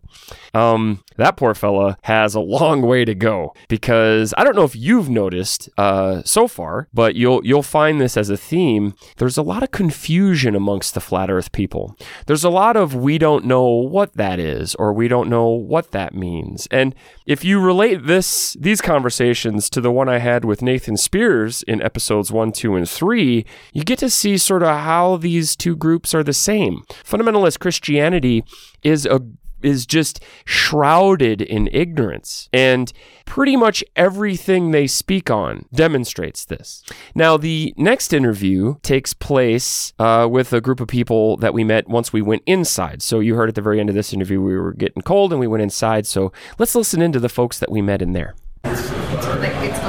Um, 0.54 1.04
that 1.18 1.38
poor 1.38 1.54
fella 1.54 1.98
has 2.04 2.36
a 2.36 2.40
long 2.40 2.82
way 2.82 3.06
to 3.06 3.14
go 3.14 3.54
because 3.70 4.34
I 4.38 4.44
don't 4.44 4.56
know 4.56 4.64
if 4.64 4.76
you've 4.76 5.10
noticed 5.10 5.70
uh, 5.78 6.24
so 6.26 6.48
far, 6.48 6.88
but 6.94 7.16
you'll 7.16 7.46
you'll 7.46 7.64
find 7.64 8.02
this 8.02 8.18
as 8.18 8.30
a 8.30 8.38
theme. 8.38 8.96
There's 9.18 9.38
a 9.38 9.44
lot 9.44 9.64
of 9.64 9.72
confusion 9.72 10.56
amongst 10.56 10.96
the 10.96 11.02
flat 11.02 11.30
Earth 11.30 11.52
people. 11.52 11.96
There's 12.32 12.46
a 12.46 12.50
lot 12.50 12.78
of 12.78 12.96
we 12.96 13.18
don't 13.18 13.44
know 13.44 13.68
what 13.68 14.14
that 14.14 14.40
is 14.40 14.74
or 14.76 14.94
we 14.94 15.10
don't 15.10 15.28
know 15.28 15.50
what 15.50 15.92
that 15.92 16.14
means. 16.14 16.66
And 16.72 16.96
if 17.26 17.44
you 17.44 17.60
relate 17.60 18.06
this 18.06 18.56
these 18.58 18.80
conversations 18.80 19.70
to 19.72 19.82
the 19.82 19.92
one 19.92 20.08
I 20.08 20.20
had 20.20 20.46
with 20.46 20.62
Nathan 20.62 20.96
Spears 20.96 21.62
in 21.64 21.82
episodes 21.82 22.32
one, 22.32 22.54
two, 22.54 22.78
and 22.78 22.90
three, 22.90 23.46
you 23.74 23.84
get 23.84 24.00
to 24.00 24.10
see 24.10 24.38
sort 24.38 24.64
of 24.64 24.70
how 24.70 25.18
these 25.18 25.58
two 25.58 25.76
groups 25.76 26.16
are 26.16 26.24
the 26.24 26.32
same. 26.32 26.84
Fundamentalist 27.04 27.60
Christianity 27.60 28.46
is 28.82 29.06
a 29.06 29.20
is 29.64 29.86
just 29.86 30.24
shrouded 30.46 31.42
in 31.42 31.70
ignorance. 31.72 32.50
And 32.54 32.92
pretty 33.26 33.56
much 33.56 33.84
everything 33.96 34.72
they 34.72 34.88
speak 34.88 35.30
on 35.30 35.66
demonstrates 35.74 36.46
this. 36.46 36.84
Now, 37.16 37.38
the 37.38 37.74
next 37.78 38.14
interview 38.14 38.76
takes 38.82 39.14
place 39.14 39.94
uh, 40.00 40.28
with 40.30 40.54
a 40.54 40.62
group 40.62 40.80
of 40.80 40.88
people 40.88 41.38
that 41.38 41.54
we 41.54 41.64
met 41.64 41.88
once 41.88 42.12
we 42.12 42.22
went 42.22 42.44
inside. 42.46 43.02
So, 43.02 43.20
you 43.20 43.36
heard 43.36 43.50
at 43.50 43.56
the 43.56 43.62
very 43.62 43.80
end 43.80 43.90
of 43.90 43.96
this 43.96 44.14
interview, 44.14 44.42
we 44.42 44.58
were 44.58 44.74
getting 44.74 45.02
cold 45.02 45.32
and 45.32 45.40
we 45.40 45.48
went 45.48 45.64
inside. 45.64 46.06
So, 46.06 46.32
let's 46.58 46.76
listen 46.76 47.02
into 47.02 47.20
the 47.20 47.30
folks 47.30 47.60
that 47.60 47.72
we 47.72 47.82
met 47.82 48.02
in 48.02 48.14
there. 48.14 48.36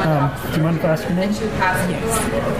Um, 0.02 0.50
do 0.50 0.56
you 0.56 0.62
mind 0.64 0.76
if 0.78 0.84
I 0.84 0.88
ask 0.88 1.04
your 1.04 1.14
name? 1.14 1.32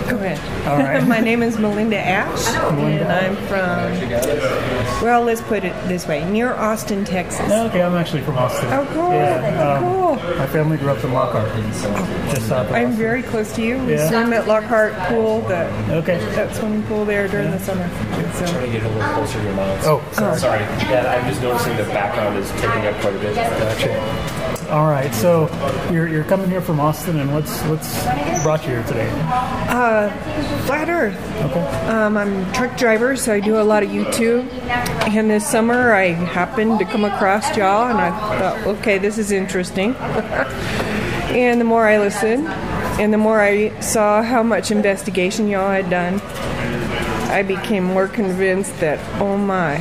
Go 0.09 0.17
ahead. 0.17 0.69
All 0.69 0.79
right. 0.79 1.07
My 1.13 1.19
name 1.21 1.43
is 1.43 1.59
Melinda 1.59 1.99
Ash, 1.99 2.45
Melinda. 2.77 3.05
and 3.09 3.13
I'm 3.13 3.37
from, 3.49 5.03
well, 5.03 5.23
let's 5.23 5.41
put 5.43 5.65
it 5.65 5.73
this 5.89 6.07
way, 6.07 6.25
near 6.31 6.53
Austin, 6.55 7.05
Texas. 7.05 7.41
Okay, 7.51 7.83
I'm 7.83 7.95
actually 7.97 8.23
from 8.23 8.39
Austin. 8.39 8.69
Oh, 8.73 8.87
cool. 8.93 9.13
Yeah, 9.13 9.77
um, 9.77 9.83
cool. 9.83 10.37
My 10.39 10.47
family 10.47 10.77
grew 10.77 10.91
up 10.91 11.03
in 11.03 11.13
Lockhart, 11.13 11.49
just 12.31 12.47
south 12.49 12.69
of 12.69 12.73
I'm 12.73 12.87
Austin. 12.87 12.93
very 12.93 13.23
close 13.23 13.53
to 13.57 13.63
you. 13.63 13.79
We 13.85 13.95
Yeah. 13.95 14.09
swim 14.09 14.33
at 14.33 14.47
Lockhart 14.47 14.95
Pool, 15.09 15.41
the, 15.43 15.67
Okay. 15.95 16.19
that 16.37 16.55
swimming 16.55 16.83
pool 16.85 17.05
there 17.05 17.27
during 17.27 17.51
the 17.51 17.59
summer. 17.59 17.89
So, 18.35 18.47
trying 18.47 18.67
to 18.67 18.73
get 18.73 18.83
a 18.85 18.89
little 18.89 19.13
closer 19.15 19.39
to 19.39 19.45
your 19.45 19.55
mouth. 19.55 19.87
Oh, 19.87 20.03
sorry. 20.13 20.39
Sorry. 20.39 20.61
Yeah, 20.91 21.13
I'm 21.21 21.29
just 21.29 21.43
noticing 21.43 21.77
the 21.77 21.85
background 21.85 22.39
is 22.39 22.49
taking 22.53 22.87
up 22.87 22.95
quite 23.01 23.17
a 23.17 23.19
bit. 23.19 23.35
Gotcha. 23.35 24.42
All 24.73 24.89
right. 24.89 25.15
So 25.15 25.51
you're, 25.93 26.09
you're 26.09 26.25
coming 26.25 26.49
here 26.49 26.63
from 26.63 26.81
Austin, 26.81 27.19
and 27.19 27.35
what's 27.35 27.61
what's 27.65 28.03
brought 28.43 28.63
you 28.63 28.71
here 28.71 28.83
today? 28.85 29.11
Flat 30.67 30.89
Earth. 30.89 31.15
Okay. 31.43 31.67
Um, 31.89 32.17
I'm 32.17 32.49
a 32.49 32.53
truck 32.55 32.79
driver, 32.79 33.15
so 33.15 33.35
I 33.35 33.41
do 33.41 33.61
a 33.61 33.63
lot 33.63 33.83
of 33.83 33.91
YouTube. 33.91 34.51
And 35.09 35.29
this 35.29 35.47
summer, 35.47 35.93
I 35.93 36.13
happened 36.13 36.79
to 36.79 36.87
come 36.87 37.05
across 37.05 37.55
y'all, 37.55 37.91
and 37.91 37.99
I 37.99 38.39
thought, 38.39 38.67
okay, 38.79 38.97
this 38.97 39.19
is 39.19 39.31
interesting. 39.31 39.95
and 39.97 41.61
the 41.61 41.67
more 41.67 41.87
I 41.87 41.99
listened, 41.99 42.49
and 42.49 43.13
the 43.13 43.19
more 43.19 43.43
I 43.43 43.79
saw 43.81 44.23
how 44.23 44.43
much 44.43 44.71
investigation 44.71 45.49
y'all 45.49 45.71
had 45.71 45.91
done, 45.91 46.19
I 47.31 47.43
became 47.43 47.85
more 47.85 48.09
convinced 48.09 48.81
that, 48.81 48.99
oh 49.21 49.37
my, 49.37 49.77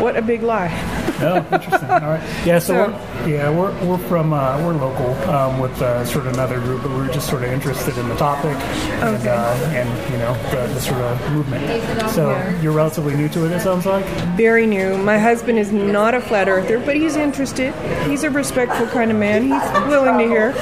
what 0.00 0.16
a 0.16 0.22
big 0.22 0.44
lie. 0.44 1.07
Oh, 1.20 1.36
interesting. 1.52 1.90
All 1.90 2.00
right. 2.00 2.22
Yeah. 2.46 2.58
So, 2.58 2.74
So- 2.74 2.90
we're, 3.24 3.28
yeah, 3.28 3.50
we're, 3.50 3.72
we're 3.86 3.98
from 4.08 4.32
uh, 4.32 4.58
we're 4.64 4.72
local 4.74 5.12
um, 5.30 5.58
with 5.58 5.80
uh, 5.82 6.04
sort 6.06 6.26
of 6.26 6.34
another 6.34 6.60
group, 6.60 6.82
but 6.82 6.90
we're 6.92 7.12
just 7.12 7.28
sort 7.28 7.42
of 7.42 7.50
interested 7.50 7.98
in 7.98 8.08
the 8.08 8.14
topic 8.16 8.56
and 9.02 9.26
uh, 9.26 9.70
and 9.72 10.12
you 10.12 10.18
know 10.18 10.34
the, 10.50 10.72
the 10.74 10.80
sort 10.80 11.00
of 11.00 11.32
movement. 11.32 11.64
So 12.12 12.30
you're 12.62 12.72
relatively 12.72 13.14
new 13.16 13.28
to 13.30 13.46
it. 13.46 13.52
It 13.52 13.60
sounds 13.60 13.84
like. 13.86 14.04
Very 14.36 14.66
new. 14.66 14.96
My 14.98 15.18
husband 15.18 15.58
is 15.58 15.72
not 15.72 16.14
a 16.14 16.20
flat 16.20 16.48
earther, 16.48 16.78
but 16.78 16.94
he's 16.96 17.16
interested. 17.16 17.74
He's 18.08 18.22
a 18.22 18.30
respectful 18.30 18.86
kind 18.86 19.10
of 19.10 19.16
man. 19.16 19.42
He's 19.42 19.88
willing 19.88 20.18
to 20.18 20.24
hear. 20.24 20.52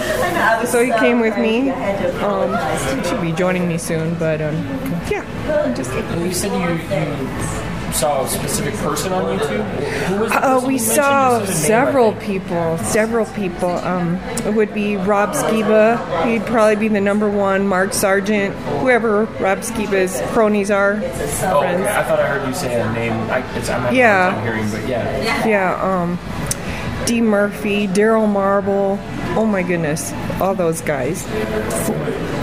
So 0.67 0.83
he 0.85 0.91
came 0.93 1.21
with 1.21 1.37
me. 1.39 1.71
Um, 1.71 2.57
he 3.03 3.09
should 3.09 3.21
be 3.21 3.33
joining 3.33 3.69
me 3.69 3.77
soon, 3.79 4.15
but 4.19 4.41
um, 4.41 4.55
yeah, 5.11 5.73
just 5.77 5.93
You 5.93 6.33
said 6.33 6.53
you, 6.53 6.75
you 6.75 7.66
saw 7.93 8.25
a 8.25 8.29
specific 8.29 8.75
person 8.75 9.13
on 9.13 9.39
YouTube. 9.39 9.65
Who 10.09 10.17
was 10.21 10.33
Uh, 10.33 10.63
we 10.67 10.79
saw 10.79 11.37
a 11.37 11.39
name, 11.45 11.47
several 11.53 12.13
people. 12.15 12.79
Several 12.79 13.25
people. 13.27 13.71
Um, 13.71 14.17
it 14.45 14.55
would 14.55 14.75
be 14.75 14.97
Rob 14.97 15.33
Skiba. 15.33 16.25
He'd 16.27 16.45
probably 16.47 16.77
be 16.77 16.89
the 16.89 17.01
number 17.01 17.29
one. 17.31 17.67
Mark 17.67 17.93
Sargent. 17.95 18.55
Whoever 18.81 19.25
Rob 19.41 19.59
Skiba's 19.61 20.21
cronies 20.33 20.71
are. 20.71 20.95
Oh, 20.95 20.99
friends. 20.99 21.81
okay. 21.83 21.95
I 21.95 22.03
thought 22.05 22.21
I 22.21 22.27
heard 22.29 22.47
you 22.49 22.55
say 22.55 22.81
a 22.81 22.93
name. 22.93 23.13
I, 23.31 23.39
it's, 23.57 23.69
I'm 23.71 23.81
having 23.83 23.99
Yeah. 23.99 24.29
a 24.29 24.31
hard 24.33 24.45
time 24.45 24.55
hearing, 24.55 24.71
but 24.71 24.89
yeah. 24.89 25.47
Yeah. 25.47 25.83
Um, 26.03 26.19
D. 27.07 27.21
Murphy, 27.21 27.87
Daryl 27.89 28.29
Marble. 28.29 28.99
Oh 29.37 29.47
my 29.47 29.63
goodness, 29.63 30.13
all 30.41 30.55
those 30.55 30.81
guys. 30.81 31.25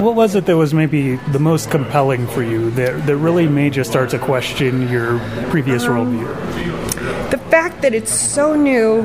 What 0.03 0.15
was 0.15 0.35
it 0.35 0.47
that 0.47 0.57
was 0.57 0.73
maybe 0.73 1.15
the 1.15 1.39
most 1.39 1.71
compelling 1.71 2.27
for 2.27 2.43
you 2.43 2.71
that 2.71 3.07
that 3.07 3.15
really 3.15 3.47
made 3.47 3.77
you 3.77 3.85
start 3.85 4.09
to 4.09 4.19
question 4.19 4.89
your 4.89 5.17
previous 5.49 5.85
um, 5.85 5.91
worldview? 5.91 7.31
The 7.31 7.37
fact 7.37 7.81
that 7.83 7.93
it's 7.93 8.13
so 8.13 8.53
new 8.53 9.03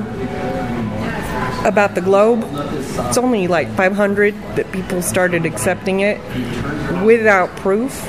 about 1.64 1.94
the 1.94 2.00
globe, 2.00 2.42
it's 3.06 3.16
only 3.16 3.46
like 3.46 3.72
500 3.76 4.34
that 4.56 4.72
people 4.72 5.00
started 5.00 5.46
accepting 5.46 6.00
it 6.00 6.18
without 7.04 7.54
proof. 7.58 8.04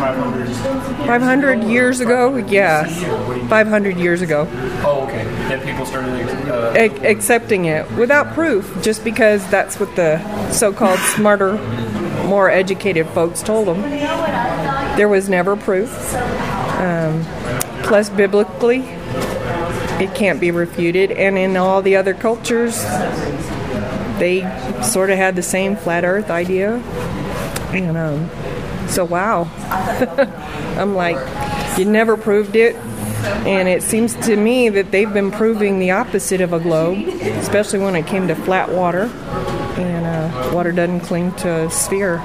I 0.00 0.16
mean, 0.16 0.46
500. 0.54 1.06
500 1.06 1.64
years 1.64 2.00
ago? 2.00 2.36
Yeah. 2.36 2.84
500 3.48 3.96
years 3.96 4.22
ago. 4.22 4.46
Oh, 4.84 5.04
okay. 5.06 5.24
Then 5.48 5.60
people 5.64 5.84
started. 5.84 6.10
Uh, 6.48 6.72
A- 6.76 7.10
accepting 7.10 7.66
it 7.66 7.90
without 7.92 8.32
proof 8.34 8.82
just 8.82 9.04
because 9.04 9.48
that's 9.50 9.78
what 9.78 9.94
the 9.96 10.18
so 10.52 10.72
called 10.72 10.98
smarter, 11.00 11.54
more 12.24 12.50
educated 12.50 13.06
folks 13.08 13.42
told 13.42 13.66
them. 13.68 13.82
There 14.96 15.08
was 15.08 15.28
never 15.28 15.56
proof. 15.56 16.14
Um, 16.14 17.22
plus, 17.82 18.08
biblically, 18.10 18.78
it 20.00 20.14
can't 20.14 20.40
be 20.40 20.50
refuted. 20.50 21.10
And 21.12 21.36
in 21.36 21.56
all 21.56 21.82
the 21.82 21.96
other 21.96 22.14
cultures, 22.14 22.82
they 24.18 24.40
sort 24.82 25.10
of 25.10 25.16
had 25.16 25.36
the 25.36 25.42
same 25.42 25.76
flat 25.76 26.04
earth 26.04 26.30
idea. 26.30 26.76
And 27.72 27.96
um, 27.96 28.30
so, 28.90 29.04
wow. 29.04 29.44
I'm 30.78 30.94
like, 30.94 31.16
you 31.78 31.84
never 31.84 32.16
proved 32.16 32.56
it. 32.56 32.76
And 33.46 33.68
it 33.68 33.82
seems 33.82 34.14
to 34.26 34.36
me 34.36 34.70
that 34.70 34.90
they've 34.90 35.12
been 35.12 35.30
proving 35.30 35.78
the 35.78 35.90
opposite 35.90 36.40
of 36.40 36.52
a 36.54 36.60
globe, 36.60 37.06
especially 37.22 37.78
when 37.80 37.94
it 37.94 38.06
came 38.06 38.28
to 38.28 38.34
flat 38.34 38.70
water. 38.70 39.02
and 39.78 40.06
uh, 40.06 40.50
water 40.54 40.72
doesn't 40.72 41.00
cling 41.00 41.32
to 41.36 41.66
a 41.66 41.70
sphere. 41.70 42.18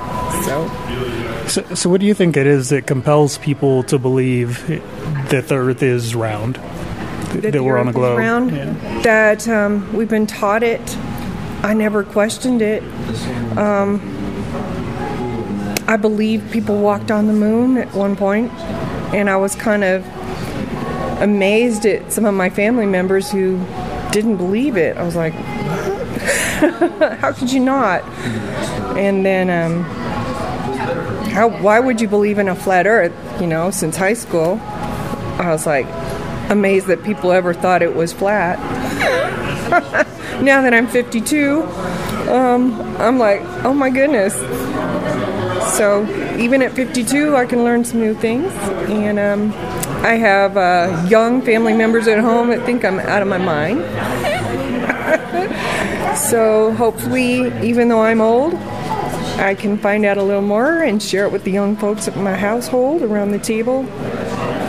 So 0.45 0.67
So, 1.47 1.75
so 1.75 1.89
what 1.89 1.99
do 1.99 2.07
you 2.07 2.13
think 2.13 2.37
it 2.37 2.47
is 2.47 2.69
that 2.69 2.87
compels 2.87 3.37
people 3.39 3.83
to 3.83 3.99
believe 3.99 4.65
that 5.29 5.47
the 5.49 5.55
Earth 5.55 5.83
is 5.83 6.15
round? 6.15 6.55
That, 6.55 7.51
that 7.51 7.63
we're 7.63 7.77
on 7.77 7.89
a 7.89 7.93
globe? 7.93 8.17
round, 8.17 8.51
Yeah. 8.51 9.01
that 9.01 9.47
um, 9.49 9.91
we've 9.93 10.07
been 10.09 10.27
taught 10.27 10.63
it. 10.63 10.81
I 11.61 11.73
never 11.73 12.03
questioned 12.05 12.61
it. 12.61 12.81
Um, 13.57 13.99
I 15.87 15.97
believe 15.97 16.49
people 16.51 16.79
walked 16.79 17.11
on 17.11 17.27
the 17.27 17.33
moon 17.33 17.77
at 17.77 17.93
one 17.93 18.15
point, 18.15 18.51
and 19.13 19.29
I 19.29 19.37
was 19.37 19.55
kind 19.55 19.83
of 19.83 20.03
amazed 21.21 21.85
at 21.85 22.11
some 22.11 22.25
of 22.25 22.33
my 22.33 22.49
family 22.49 22.85
members 22.85 23.31
who 23.31 23.57
didn't 24.11 24.37
believe 24.37 24.77
it. 24.77 24.97
I 24.97 25.03
was 25.03 25.15
like, 25.15 25.33
how 27.19 27.31
could 27.33 27.51
you 27.51 27.59
not? 27.59 28.03
And 28.97 29.25
then, 29.25 29.49
um, 29.49 29.83
how? 31.29 31.49
Why 31.49 31.79
would 31.79 32.01
you 32.01 32.07
believe 32.07 32.39
in 32.39 32.47
a 32.47 32.55
flat 32.55 32.87
Earth? 32.87 33.13
You 33.39 33.47
know, 33.47 33.69
since 33.69 33.95
high 33.95 34.13
school, 34.13 34.59
I 35.37 35.49
was 35.49 35.65
like 35.65 35.85
amazed 36.49 36.87
that 36.87 37.03
people 37.03 37.31
ever 37.31 37.53
thought 37.53 37.81
it 37.81 37.95
was 37.95 38.13
flat. 38.13 38.57
now 40.41 40.61
that 40.61 40.73
I'm 40.73 40.87
52, 40.87 41.63
um, 42.29 42.81
I'm 42.97 43.19
like, 43.19 43.41
oh 43.63 43.73
my 43.73 43.89
goodness. 43.89 44.35
So 45.77 46.05
even 46.37 46.61
at 46.61 46.71
52, 46.71 47.35
I 47.35 47.45
can 47.45 47.65
learn 47.65 47.83
some 47.83 47.99
new 47.99 48.13
things, 48.13 48.49
and 48.89 49.19
um, 49.19 49.51
I 50.05 50.13
have 50.13 50.55
uh, 50.55 51.05
young 51.09 51.41
family 51.41 51.73
members 51.73 52.07
at 52.07 52.19
home 52.19 52.47
that 52.47 52.65
think 52.65 52.85
I'm 52.85 52.97
out 52.99 53.21
of 53.21 53.27
my 53.27 53.37
mind. 53.37 53.81
so 56.17 56.71
hopefully, 56.75 57.47
even 57.61 57.89
though 57.89 58.03
I'm 58.03 58.21
old, 58.21 58.53
I 58.53 59.53
can 59.53 59.77
find 59.77 60.05
out 60.05 60.17
a 60.17 60.23
little 60.23 60.41
more 60.41 60.81
and 60.81 61.03
share 61.03 61.25
it 61.25 61.33
with 61.33 61.43
the 61.43 61.51
young 61.51 61.75
folks 61.75 62.07
at 62.07 62.15
my 62.15 62.35
household 62.35 63.01
around 63.01 63.31
the 63.31 63.39
table. 63.39 63.85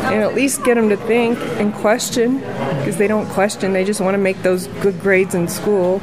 And 0.07 0.23
at 0.25 0.35
least 0.35 0.65
get 0.65 0.75
them 0.75 0.89
to 0.89 0.97
think 0.97 1.39
and 1.61 1.73
question 1.75 2.39
because 2.39 2.97
they 2.97 3.07
don't 3.07 3.29
question 3.31 3.73
they 3.73 3.85
just 3.85 4.01
want 4.01 4.15
to 4.15 4.19
make 4.19 4.43
those 4.43 4.67
good 4.81 5.01
grades 5.01 5.35
in 5.35 5.49
school. 5.49 6.01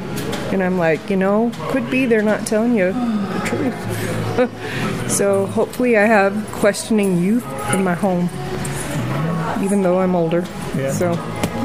And 0.52 0.62
i'm 0.62 0.78
like 0.78 1.10
you 1.10 1.16
know 1.16 1.50
could 1.70 1.90
be 1.90 2.06
they're 2.06 2.22
not 2.22 2.46
telling 2.46 2.76
you 2.76 2.92
the 2.92 3.42
truth 3.44 4.50
so 5.08 5.46
hopefully 5.46 5.96
i 5.96 6.04
have 6.04 6.32
questioning 6.52 7.18
youth 7.22 7.44
in 7.74 7.82
my 7.84 7.94
home 7.94 8.28
even 9.62 9.82
though 9.82 9.98
i'm 10.00 10.14
older 10.16 10.44
so 10.92 11.12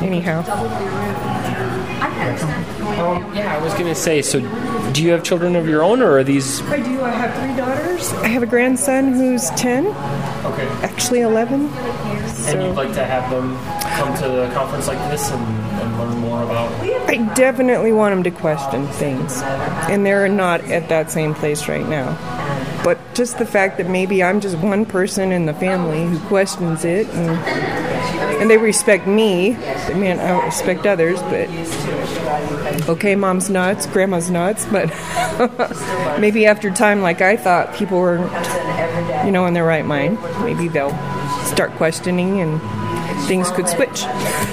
anyhow 0.01 0.43
Um, 2.99 3.33
yeah, 3.33 3.55
I 3.57 3.63
was 3.63 3.73
gonna 3.75 3.95
say. 3.95 4.21
So, 4.21 4.41
do 4.91 5.01
you 5.01 5.11
have 5.11 5.23
children 5.23 5.55
of 5.55 5.67
your 5.69 5.83
own, 5.83 6.01
or 6.01 6.17
are 6.17 6.23
these? 6.23 6.61
i 6.63 6.77
do 6.81 7.01
i 7.01 7.09
have 7.11 7.33
three 7.33 7.55
daughters 7.55 8.11
i 8.23 8.27
have 8.27 8.43
a 8.43 8.45
grandson 8.45 9.13
who's 9.13 9.49
10 9.51 9.87
Okay. 9.87 10.67
actually 10.83 11.21
11 11.21 11.67
And 11.69 12.29
so 12.29 12.67
you'd 12.67 12.75
like 12.75 12.93
to 12.95 13.05
have 13.05 13.29
them 13.31 13.55
come 13.95 14.13
to 14.17 14.49
a 14.49 14.53
conference 14.53 14.87
like 14.87 14.97
this 15.09 15.31
and, 15.31 15.41
and 15.81 15.97
learn 15.99 16.17
more 16.19 16.43
about. 16.43 16.69
I 17.09 17.17
definitely 17.35 17.93
want 17.93 18.13
them 18.15 18.23
to 18.23 18.31
question 18.31 18.85
things, 18.87 19.41
and 19.89 20.05
they're 20.05 20.27
not 20.27 20.59
at 20.65 20.89
that 20.89 21.09
same 21.09 21.33
place 21.33 21.67
right 21.69 21.87
now. 21.87 22.07
But 22.83 22.97
just 23.13 23.37
the 23.37 23.45
fact 23.45 23.77
that 23.77 23.89
maybe 23.89 24.23
I'm 24.23 24.39
just 24.39 24.57
one 24.57 24.85
person 24.85 25.31
in 25.31 25.45
the 25.45 25.53
family 25.53 26.05
who 26.05 26.19
questions 26.27 26.85
it, 26.85 27.07
and, 27.09 27.31
and 28.41 28.49
they 28.49 28.57
respect 28.57 29.05
me. 29.05 29.55
I 29.55 29.93
mean, 29.93 30.19
I 30.19 30.45
respect 30.45 30.85
others, 30.85 31.21
but 31.23 31.49
okay, 32.89 33.15
mom's 33.15 33.49
nuts, 33.49 33.85
grandma's 33.87 34.29
nuts, 34.29 34.65
but 34.65 34.89
maybe 36.19 36.45
after 36.45 36.71
time, 36.71 37.01
like 37.01 37.21
I 37.21 37.35
thought, 37.35 37.75
people 37.75 37.99
were, 37.99 38.17
you 39.25 39.31
know, 39.31 39.45
in 39.45 39.53
their 39.53 39.65
right 39.65 39.85
mind. 39.85 40.17
Maybe 40.43 40.67
they'll 40.67 40.97
start 41.45 41.71
questioning, 41.71 42.39
and 42.39 42.61
things 43.27 43.51
could 43.51 43.67
switch. 43.67 44.05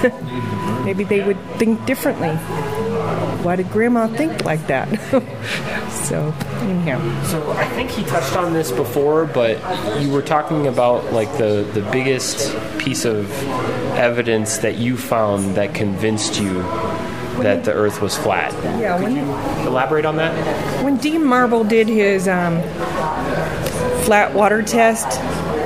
maybe 0.85 1.03
they 1.03 1.23
would 1.23 1.41
think 1.57 1.85
differently. 1.85 2.35
Why 3.43 3.55
did 3.55 3.71
grandma 3.71 4.07
think 4.07 4.43
like 4.43 4.67
that? 4.67 4.87
so, 6.07 6.33
anyhow. 6.61 7.23
So 7.25 7.51
I 7.51 7.67
think 7.69 7.89
he 7.89 8.03
touched 8.03 8.37
on 8.37 8.53
this 8.53 8.71
before, 8.71 9.25
but 9.25 9.57
you 10.01 10.09
were 10.09 10.21
talking 10.21 10.67
about 10.67 11.11
like 11.11 11.31
the 11.37 11.69
the 11.73 11.81
biggest 11.91 12.55
piece 12.77 13.03
of 13.03 13.29
evidence 13.97 14.59
that 14.59 14.77
you 14.77 14.95
found 14.95 15.55
that 15.55 15.73
convinced 15.75 16.39
you 16.39 16.53
that 17.43 17.65
the 17.65 17.73
Earth 17.73 18.01
was 18.01 18.17
flat. 18.17 18.53
Yeah, 18.79 18.99
when, 19.01 19.17
Elaborate 19.67 20.05
on 20.05 20.15
that. 20.15 20.83
when 20.83 20.97
Dean 20.97 21.23
Marble 21.23 21.63
did 21.63 21.87
his 21.87 22.27
um, 22.27 22.61
flat 24.03 24.33
water 24.33 24.63
test 24.63 25.19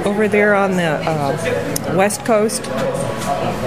over 0.05 0.27
there 0.27 0.55
on 0.55 0.71
the 0.71 0.83
uh, 0.83 1.93
west 1.95 2.25
coast, 2.25 2.63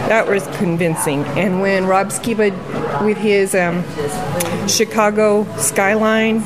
that 0.08 0.26
was 0.26 0.46
convincing. 0.58 1.24
And 1.36 1.60
when 1.60 1.86
Rob 1.86 2.08
Skiba 2.08 3.04
with 3.04 3.18
his 3.18 3.54
um, 3.54 3.82
Chicago 4.68 5.44
skyline 5.56 6.38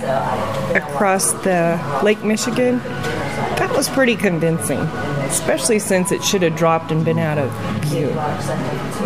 across 0.77 1.33
the 1.44 1.81
Lake 2.03 2.23
Michigan, 2.25 2.79
that 3.59 3.73
was 3.77 3.88
pretty 3.88 4.16
convincing. 4.16 4.81
Especially 5.29 5.79
since 5.79 6.11
it 6.11 6.25
should 6.25 6.40
have 6.42 6.57
dropped 6.57 6.90
and 6.90 7.05
been 7.05 7.18
out 7.18 7.37
of 7.37 7.53
view, 7.83 8.09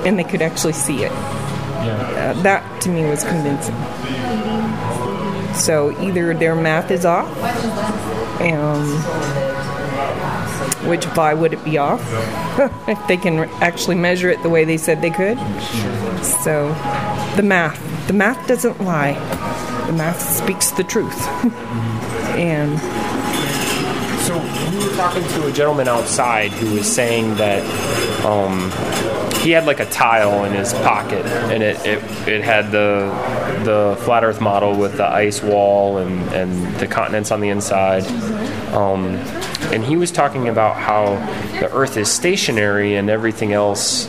and 0.07 0.17
they 0.17 0.25
could 0.25 0.41
actually 0.41 0.73
see 0.73 1.03
it. 1.03 1.11
Uh, 1.12 2.33
that 2.43 2.81
to 2.81 2.88
me 2.88 3.05
was 3.05 3.25
convincing. 3.25 3.75
So 5.55 5.91
either 6.01 6.33
their 6.33 6.55
math 6.55 6.93
is 6.93 7.05
off, 7.05 7.29
um, 8.41 9.52
which 10.93 11.07
why 11.17 11.33
would 11.33 11.55
it 11.55 11.65
be 11.65 11.79
off 11.79 12.03
if 12.87 13.07
they 13.09 13.17
can 13.17 13.39
actually 13.63 13.97
measure 13.97 14.29
it 14.29 14.43
the 14.43 14.51
way 14.51 14.63
they 14.63 14.77
said 14.77 15.01
they 15.01 15.09
could? 15.09 15.39
So 16.23 16.69
the 17.35 17.43
math, 17.43 17.81
the 18.09 18.13
math 18.13 18.47
doesn't 18.47 18.79
lie. 18.83 19.15
The 19.87 19.95
math 19.95 20.21
speaks 20.21 20.71
the 20.71 20.85
truth. 20.85 21.27
and 22.37 22.79
So 24.21 24.37
we 24.71 24.87
were 24.87 24.95
talking 24.97 25.23
to 25.23 25.47
a 25.47 25.53
gentleman 25.53 25.89
outside 25.89 26.51
who 26.51 26.75
was 26.75 26.87
saying 26.87 27.37
that 27.37 27.63
um, 28.27 28.71
he 29.41 29.53
had 29.53 29.65
like 29.65 29.81
a 29.81 29.87
tile 29.87 30.45
in 30.45 30.53
his 30.53 30.75
pocket, 30.75 31.25
and 31.25 31.63
it, 31.63 31.77
it, 31.87 32.29
it 32.29 32.45
had 32.45 32.71
the 32.71 33.09
the 33.65 33.97
flat 34.05 34.25
Earth 34.25 34.43
model 34.43 34.77
with 34.77 34.99
the 34.99 35.07
ice 35.07 35.43
wall 35.43 35.97
and, 35.97 36.21
and 36.35 36.77
the 36.77 36.87
continents 36.87 37.31
on 37.31 37.41
the 37.41 37.49
inside. 37.49 38.05
Um, 38.75 39.17
and 39.72 39.85
he 39.85 39.96
was 39.96 40.11
talking 40.11 40.48
about 40.48 40.77
how 40.77 41.16
the 41.61 41.70
Earth 41.72 41.96
is 41.96 42.11
stationary 42.11 42.96
and 42.96 43.09
everything 43.11 43.53
else 43.53 44.09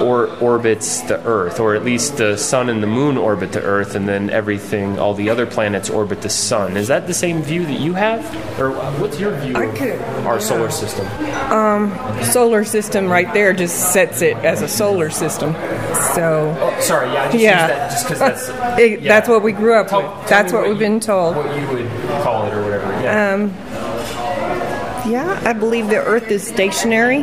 or 0.00 0.28
orbits 0.38 1.02
the 1.02 1.22
Earth, 1.26 1.60
or 1.60 1.74
at 1.74 1.84
least 1.84 2.16
the 2.16 2.36
Sun 2.36 2.68
and 2.68 2.82
the 2.82 2.86
Moon 2.86 3.16
orbit 3.16 3.52
the 3.52 3.62
Earth, 3.62 3.94
and 3.94 4.08
then 4.08 4.30
everything, 4.30 4.98
all 4.98 5.14
the 5.14 5.28
other 5.30 5.46
planets 5.46 5.90
orbit 5.90 6.22
the 6.22 6.28
Sun. 6.30 6.76
Is 6.76 6.88
that 6.88 7.06
the 7.06 7.14
same 7.14 7.42
view 7.42 7.64
that 7.66 7.78
you 7.80 7.94
have, 7.94 8.24
or 8.60 8.70
what's 9.00 9.18
your 9.20 9.32
view 9.40 9.54
I 9.56 9.64
of 9.64 9.74
could- 9.74 10.00
our 10.26 10.40
solar 10.40 10.70
system? 10.70 11.06
Um, 11.52 11.92
solar 12.24 12.64
system 12.64 13.08
right 13.08 13.32
there 13.34 13.52
just 13.52 13.92
sets 13.92 14.22
it 14.22 14.36
as 14.38 14.62
a 14.62 14.68
solar 14.68 15.10
system. 15.10 15.54
So 16.14 16.56
Oh, 16.60 16.80
sorry, 16.80 17.12
yeah, 17.12 17.22
I 17.22 17.26
just 17.26 17.38
Yeah. 17.38 17.66
used 17.66 17.70
that 17.80 17.90
just 17.90 18.04
because 18.08 18.18
that's 18.18 18.78
it, 18.80 19.00
yeah. 19.02 19.08
that's 19.08 19.28
what 19.28 19.42
we 19.42 19.52
grew 19.52 19.74
up 19.74 19.88
Tell- 19.88 20.02
with. 20.02 20.10
tell 20.10 20.28
That's 20.28 20.52
me 20.52 20.58
what 20.58 20.68
we've 20.68 20.76
you- 20.76 20.80
been 20.80 21.00
told. 21.00 21.36
What 21.36 21.46
you 21.56 21.66
would 21.68 21.90
call 22.22 22.46
it 22.46 22.54
or 22.54 22.62
whatever. 22.62 22.86
Yeah. 23.02 23.34
Yeah, 25.10 25.42
I 25.44 25.54
believe 25.54 25.88
the 25.88 25.96
Earth 25.96 26.30
is 26.30 26.46
stationary, 26.46 27.22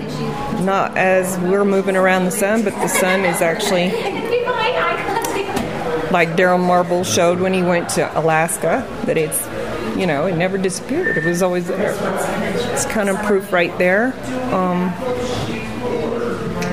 not 0.61 0.97
as 0.97 1.39
we're 1.39 1.63
moving 1.63 1.95
around 1.95 2.25
the 2.25 2.31
sun, 2.31 2.65
but 2.65 2.73
the 2.81 2.89
sun 2.89 3.23
is 3.23 3.41
actually, 3.41 3.91
like 6.11 6.35
Daryl 6.35 6.59
Marble 6.59 7.05
showed 7.05 7.39
when 7.39 7.53
he 7.53 7.61
went 7.61 7.87
to 7.91 8.19
Alaska, 8.19 8.85
that 9.05 9.17
it's, 9.17 9.39
you 9.97 10.05
know, 10.05 10.25
it 10.25 10.35
never 10.35 10.57
disappeared. 10.57 11.15
It 11.17 11.23
was 11.23 11.41
always 11.41 11.67
there. 11.67 11.95
It's 12.73 12.85
kind 12.87 13.07
of 13.07 13.15
proof 13.23 13.53
right 13.53 13.75
there. 13.77 14.07
Um, 14.53 14.93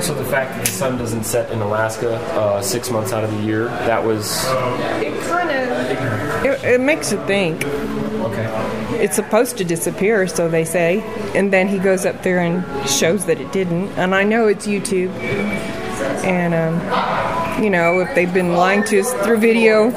so 0.05 0.13
the 0.13 0.25
fact 0.25 0.51
that 0.51 0.67
the 0.67 0.71
sun 0.71 0.99
doesn't 0.99 1.25
set 1.25 1.51
in 1.51 1.63
Alaska 1.63 2.17
uh, 2.39 2.61
six 2.61 2.91
months 2.91 3.13
out 3.15 3.25
of 3.25 3.31
the 3.31 3.43
year, 3.43 3.69
that 3.69 4.05
was 4.05 4.45
it 5.01 5.19
kind 5.23 5.51
of, 5.51 6.45
it, 6.45 6.63
it 6.65 6.81
makes 6.81 7.11
you 7.11 7.19
think. 7.27 7.65
okay. 7.65 9.03
It's 9.03 9.17
supposed 9.17 9.57
to 9.59 9.65
disappear, 9.65 10.27
so 10.27 10.47
they 10.49 10.67
say. 10.67 11.01
And 11.35 11.51
then 11.51 11.69
he 11.69 11.79
goes 11.79 12.05
up 12.05 12.23
there 12.23 12.41
and 12.41 12.63
shows 12.89 13.25
that 13.27 13.41
it 13.41 13.51
didn't. 13.51 13.89
And 13.93 14.15
I 14.15 14.25
know 14.25 14.47
it's 14.47 14.67
YouTube. 14.67 15.11
And, 16.23 16.53
um, 16.53 17.63
you 17.63 17.71
know, 17.71 18.01
if 18.01 18.15
they've 18.15 18.33
been 18.33 18.53
lying 18.53 18.85
to 18.85 19.01
us 19.01 19.11
through 19.25 19.39
video, 19.39 19.91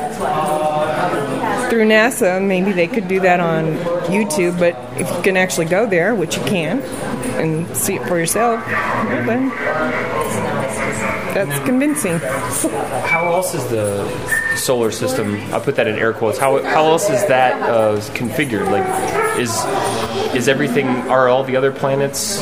through 1.69 1.85
NASA, 1.85 2.41
maybe 2.41 2.71
they 2.71 2.87
could 2.87 3.09
do 3.09 3.19
that 3.19 3.41
on 3.41 3.75
YouTube. 4.07 4.59
But 4.59 4.75
if 4.99 5.09
you 5.09 5.21
can 5.21 5.37
actually 5.37 5.67
go 5.67 5.85
there, 5.85 6.15
which 6.15 6.37
you 6.37 6.43
can, 6.43 6.81
and 7.39 7.75
see 7.75 7.95
it 7.95 8.07
for 8.07 8.17
yourself, 8.17 8.65
well, 8.65 9.25
then 9.25 9.49
that's 11.33 11.65
convincing. 11.65 12.17
How 13.07 13.31
else 13.31 13.53
is 13.53 13.65
the 13.69 14.07
solar 14.55 14.91
system? 14.91 15.39
I'll 15.53 15.61
put 15.61 15.75
that 15.75 15.87
in 15.87 15.95
air 15.95 16.13
quotes. 16.13 16.37
How, 16.37 16.63
how 16.63 16.85
else 16.85 17.09
is 17.09 17.25
that 17.27 17.61
uh, 17.61 17.97
configured? 18.13 18.71
Like, 18.71 19.37
is 19.37 19.53
is 20.35 20.47
everything? 20.47 20.87
Are 20.87 21.27
all 21.27 21.43
the 21.43 21.55
other 21.55 21.71
planets 21.71 22.39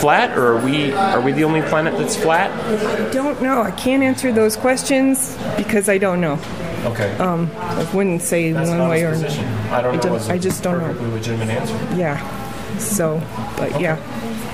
flat, 0.00 0.36
or 0.36 0.56
are 0.56 0.64
we 0.64 0.92
are 0.92 1.20
we 1.20 1.32
the 1.32 1.44
only 1.44 1.62
planet 1.62 1.96
that's 1.96 2.16
flat? 2.16 2.50
I 2.50 3.10
don't 3.10 3.40
know. 3.40 3.62
I 3.62 3.70
can't 3.70 4.02
answer 4.02 4.32
those 4.32 4.56
questions 4.56 5.36
because 5.56 5.88
I 5.88 5.98
don't 5.98 6.20
know. 6.20 6.38
Okay. 6.86 7.16
Um, 7.18 7.50
I 7.58 7.82
wouldn't 7.92 8.22
say 8.22 8.52
That's 8.52 8.68
one 8.68 8.78
not 8.78 8.90
way 8.90 9.00
his 9.00 9.08
or 9.20 9.24
position. 9.24 9.44
another. 9.44 9.74
I 9.76 9.82
don't 9.82 9.92
I 9.92 9.96
know. 9.96 10.02
don't- 10.02 10.16
is 10.16 10.28
a 10.28 10.32
I 10.32 10.38
just 10.38 10.62
don't 10.62 10.78
know. 10.78 10.86
perfectly 10.86 11.10
legitimate 11.10 11.48
answer. 11.50 11.78
Yeah. 11.96 12.78
So, 12.78 13.20
but 13.56 13.80
yeah, 13.80 13.96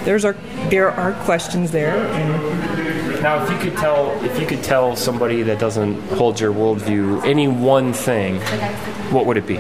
there's 0.05 0.25
our 0.25 0.35
there 0.71 0.91
are 0.93 1.13
questions 1.25 1.71
there, 1.73 1.97
and 1.97 3.23
Now, 3.23 3.43
if 3.45 3.51
you 3.51 3.59
could 3.59 3.77
tell, 3.79 4.13
if 4.25 4.39
you 4.41 4.47
could 4.47 4.63
tell 4.63 4.95
somebody 4.97 5.43
that 5.43 5.59
doesn't 5.59 6.01
hold 6.13 6.39
your 6.41 6.53
worldview 6.53 7.25
any 7.25 7.49
one 7.49 7.93
thing, 7.93 8.41
what 9.13 9.27
would 9.27 9.37
it 9.37 9.47
be? 9.47 9.59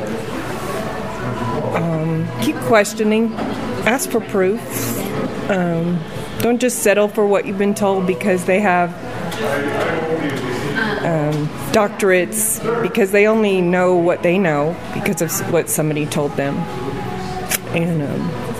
keep 2.42 2.56
questioning, 2.66 3.32
ask 3.86 4.10
for 4.10 4.20
proof. 4.20 4.60
Um, 5.50 5.98
don't 6.40 6.60
just 6.60 6.78
settle 6.82 7.06
for 7.08 7.24
what 7.26 7.46
you've 7.46 7.58
been 7.58 7.74
told 7.74 8.04
because 8.06 8.44
they 8.46 8.60
have 8.60 8.90
um, 11.04 11.48
doctorates 11.72 12.60
because 12.82 13.10
they 13.10 13.26
only 13.26 13.60
know 13.60 13.96
what 13.96 14.22
they 14.22 14.38
know 14.38 14.76
because 14.94 15.20
of 15.22 15.52
what 15.52 15.68
somebody 15.68 16.06
told 16.06 16.32
them, 16.36 16.56
and 17.74 18.02
um, 18.02 18.52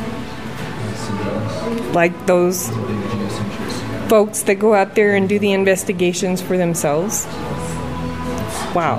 like 1.93 2.27
those 2.27 2.71
folks 4.09 4.43
that 4.43 4.57
go 4.57 4.75
out 4.75 4.95
there 4.95 5.15
and 5.15 5.29
do 5.29 5.39
the 5.39 5.53
investigations 5.53 6.43
for 6.43 6.57
themselves. 6.57 7.27
Wow, 8.75 8.99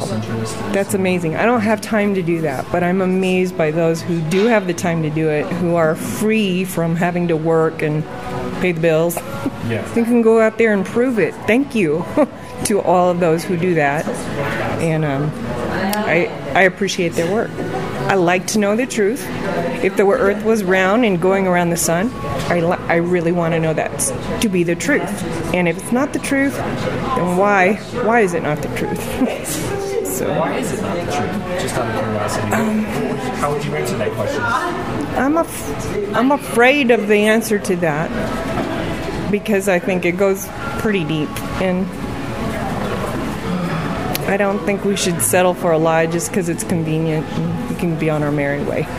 that's 0.72 0.94
amazing. 0.94 1.36
I 1.36 1.46
don't 1.46 1.62
have 1.62 1.82
time 1.82 2.14
to 2.14 2.22
do 2.22 2.42
that, 2.42 2.66
but 2.72 2.84
I'm 2.84 3.02
amazed 3.02 3.58
by 3.58 3.72
those 3.72 4.02
who 4.02 4.22
do 4.30 4.46
have 4.46 4.68
the 4.68 4.74
time 4.74 5.02
to 5.02 5.10
do 5.10 5.30
it, 5.30 5.46
who 5.54 5.76
are 5.76 5.96
free 5.96 6.64
from 6.64 6.96
having 6.96 7.28
to 7.28 7.36
work 7.36 7.82
and 7.82 8.04
pay 8.62 8.72
the 8.72 8.80
bills. 8.80 9.16
Yeah. 9.68 9.82
They 9.96 10.04
can 10.04 10.22
go 10.22 10.40
out 10.40 10.60
there 10.60 10.74
and 10.74 10.86
prove 10.86 11.18
it. 11.18 11.34
Thank 11.48 11.74
you 11.74 12.06
to 12.66 12.82
all 12.82 13.10
of 13.10 13.20
those 13.20 13.44
who 13.44 13.58
do 13.58 13.76
that, 13.76 14.08
and 14.82 15.04
um, 15.06 15.32
I 16.06 16.28
I 16.56 16.62
appreciate 16.64 17.14
their 17.14 17.32
work. 17.32 17.52
I 18.08 18.16
like 18.16 18.48
to 18.48 18.60
know 18.60 18.76
the 18.76 18.86
truth. 18.86 19.26
If 19.84 19.96
the 19.98 20.06
Earth 20.06 20.44
was 20.44 20.64
round 20.64 21.06
and 21.06 21.22
going 21.22 21.48
around 21.48 21.70
the 21.70 21.78
sun, 21.78 22.12
I, 22.50 22.60
li- 22.60 22.86
I 22.88 22.96
really 22.96 23.32
want 23.32 23.54
to 23.54 23.60
know 23.60 23.74
that 23.74 23.98
to 24.42 24.50
be 24.50 24.64
the 24.64 24.76
truth. 24.76 25.02
And 25.54 25.68
if 25.68 25.78
it's 25.78 25.92
not 25.92 26.12
the 26.14 26.20
truth, 26.20 26.56
then 26.58 27.38
why 27.38 27.76
why 28.04 28.20
is 28.22 28.34
it 28.34 28.44
not 28.44 28.62
the 28.62 28.68
truth? 28.78 29.00
so 30.06 30.28
Why 30.40 30.58
is 30.58 30.72
it 30.74 30.82
not 30.82 30.96
the 30.96 31.12
truth? 31.12 31.62
Just 31.62 31.76
out 31.76 31.90
of 31.90 32.00
curiosity. 32.04 32.48
How 33.38 33.52
would 33.54 33.64
you 33.66 33.76
answer 33.76 33.98
that 33.98 34.12
question? 34.12 34.42
I'm 35.18 35.38
af- 35.38 36.16
I'm 36.16 36.32
afraid 36.32 36.92
of 36.92 37.08
the 37.08 37.16
answer 37.26 37.58
to 37.60 37.76
that 37.78 38.12
because 39.32 39.68
I 39.70 39.80
think 39.80 40.06
it 40.06 40.18
goes 40.18 40.48
pretty 40.80 41.04
deep 41.06 41.30
and 41.62 41.88
I 44.34 44.38
don't 44.38 44.58
think 44.66 44.84
we 44.84 44.96
should 44.96 45.22
settle 45.22 45.54
for 45.54 45.74
a 45.74 45.78
lie 45.78 46.08
just 46.08 46.30
because 46.32 46.50
it's 46.50 46.64
convenient 46.64 47.24
and 47.34 47.70
we 47.70 47.76
can 47.76 48.00
be 48.00 48.10
on 48.10 48.24
our 48.24 48.32
merry 48.32 48.64
way. 48.64 48.84
I 48.88 48.90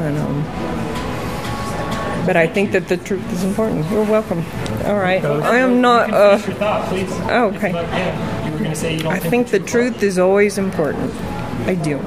don't 0.00 0.14
know. 0.14 2.22
But 2.24 2.36
I 2.36 2.46
think 2.46 2.70
that 2.70 2.86
the 2.86 2.98
truth 2.98 3.28
is 3.32 3.42
important. 3.42 3.90
You're 3.90 4.04
welcome. 4.04 4.44
All 4.84 4.94
right. 4.94 5.24
I 5.24 5.56
am 5.56 5.80
not. 5.80 6.14
Uh, 6.14 6.38
Your 6.46 6.54
thought, 6.54 6.92
oh, 7.28 7.52
okay. 7.56 7.72
Yeah, 7.72 8.46
you 8.46 8.52
were 8.52 8.58
going 8.58 8.70
to 8.70 8.76
say 8.76 8.92
you 8.94 9.00
don't 9.00 9.12
I 9.12 9.18
think 9.18 9.48
the 9.48 9.58
truth 9.58 10.04
is 10.04 10.20
always 10.20 10.56
important. 10.56 11.12
I 11.66 11.74
do. 11.74 11.98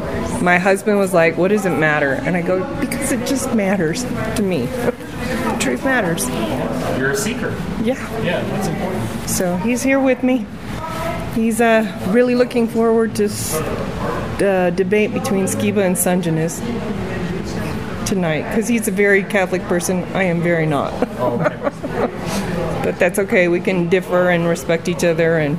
My 0.41 0.57
husband 0.57 0.99
was 0.99 1.13
like, 1.13 1.37
What 1.37 1.49
does 1.49 1.65
it 1.65 1.77
matter? 1.77 2.13
And 2.13 2.37
I 2.37 2.41
go, 2.41 2.63
Because 2.79 3.11
it 3.11 3.27
just 3.27 3.53
matters 3.53 4.05
to 4.37 4.41
me. 4.41 4.67
the 4.67 5.57
truth 5.59 5.83
matters. 5.83 6.29
you're 6.97 7.11
a 7.11 7.17
seeker. 7.17 7.49
Yeah. 7.83 7.99
Yeah, 8.23 8.41
that's 8.51 8.69
important. 8.69 9.29
So 9.29 9.57
he's 9.57 9.83
here 9.83 9.99
with 9.99 10.23
me. 10.23 10.45
He's 11.39 11.61
uh, 11.61 11.85
really 12.09 12.35
looking 12.35 12.67
forward 12.67 13.15
to 13.15 13.23
s- 13.25 13.55
uh, 13.55 14.71
debate 14.75 15.13
between 15.13 15.45
Skiba 15.45 15.85
and 15.85 15.95
Sungenis 15.95 16.59
tonight 18.05 18.41
because 18.49 18.67
he's 18.67 18.89
a 18.89 18.91
very 18.91 19.23
Catholic 19.23 19.61
person. 19.63 20.03
I 20.13 20.23
am 20.23 20.41
very 20.41 20.65
not. 20.65 20.91
but 22.83 22.99
that's 22.99 23.19
okay. 23.19 23.47
We 23.47 23.61
can 23.61 23.87
differ 23.87 24.29
and 24.31 24.47
respect 24.49 24.89
each 24.89 25.05
other, 25.05 25.37
and 25.37 25.57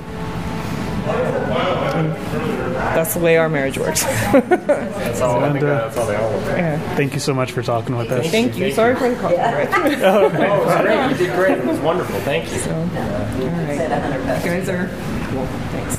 that's 2.94 3.14
the 3.14 3.20
way 3.20 3.36
our 3.36 3.48
marriage 3.48 3.78
works. 3.78 4.02
That's 4.04 5.20
all. 5.20 5.42
And, 5.44 5.56
uh, 5.56 5.60
that's 5.60 5.96
all 5.96 6.06
they 6.06 6.16
all 6.16 6.30
work. 6.32 6.44
yeah. 6.56 6.96
Thank 6.96 7.14
you 7.14 7.20
so 7.20 7.32
much 7.34 7.52
for 7.52 7.62
talking 7.62 7.96
with 7.96 8.10
us. 8.10 8.30
Thank 8.30 8.56
you. 8.56 8.72
Sorry 8.72 8.94
for 8.96 9.08
the 9.08 9.16
call. 9.16 9.30
Oh, 10.02 10.26
it 10.26 10.32
was 10.32 10.80
great. 10.82 11.10
You 11.10 11.16
did 11.26 11.36
great. 11.36 11.58
It 11.58 11.64
was 11.66 11.78
wonderful. 11.90 12.18
Thank 12.20 12.52
you. 12.52 12.60
All 12.72 12.84
right. 12.86 14.44
You 14.44 14.50
guys 14.50 14.68
are. 14.68 14.88
Cool. 15.30 15.46
Thanks. 15.72 15.98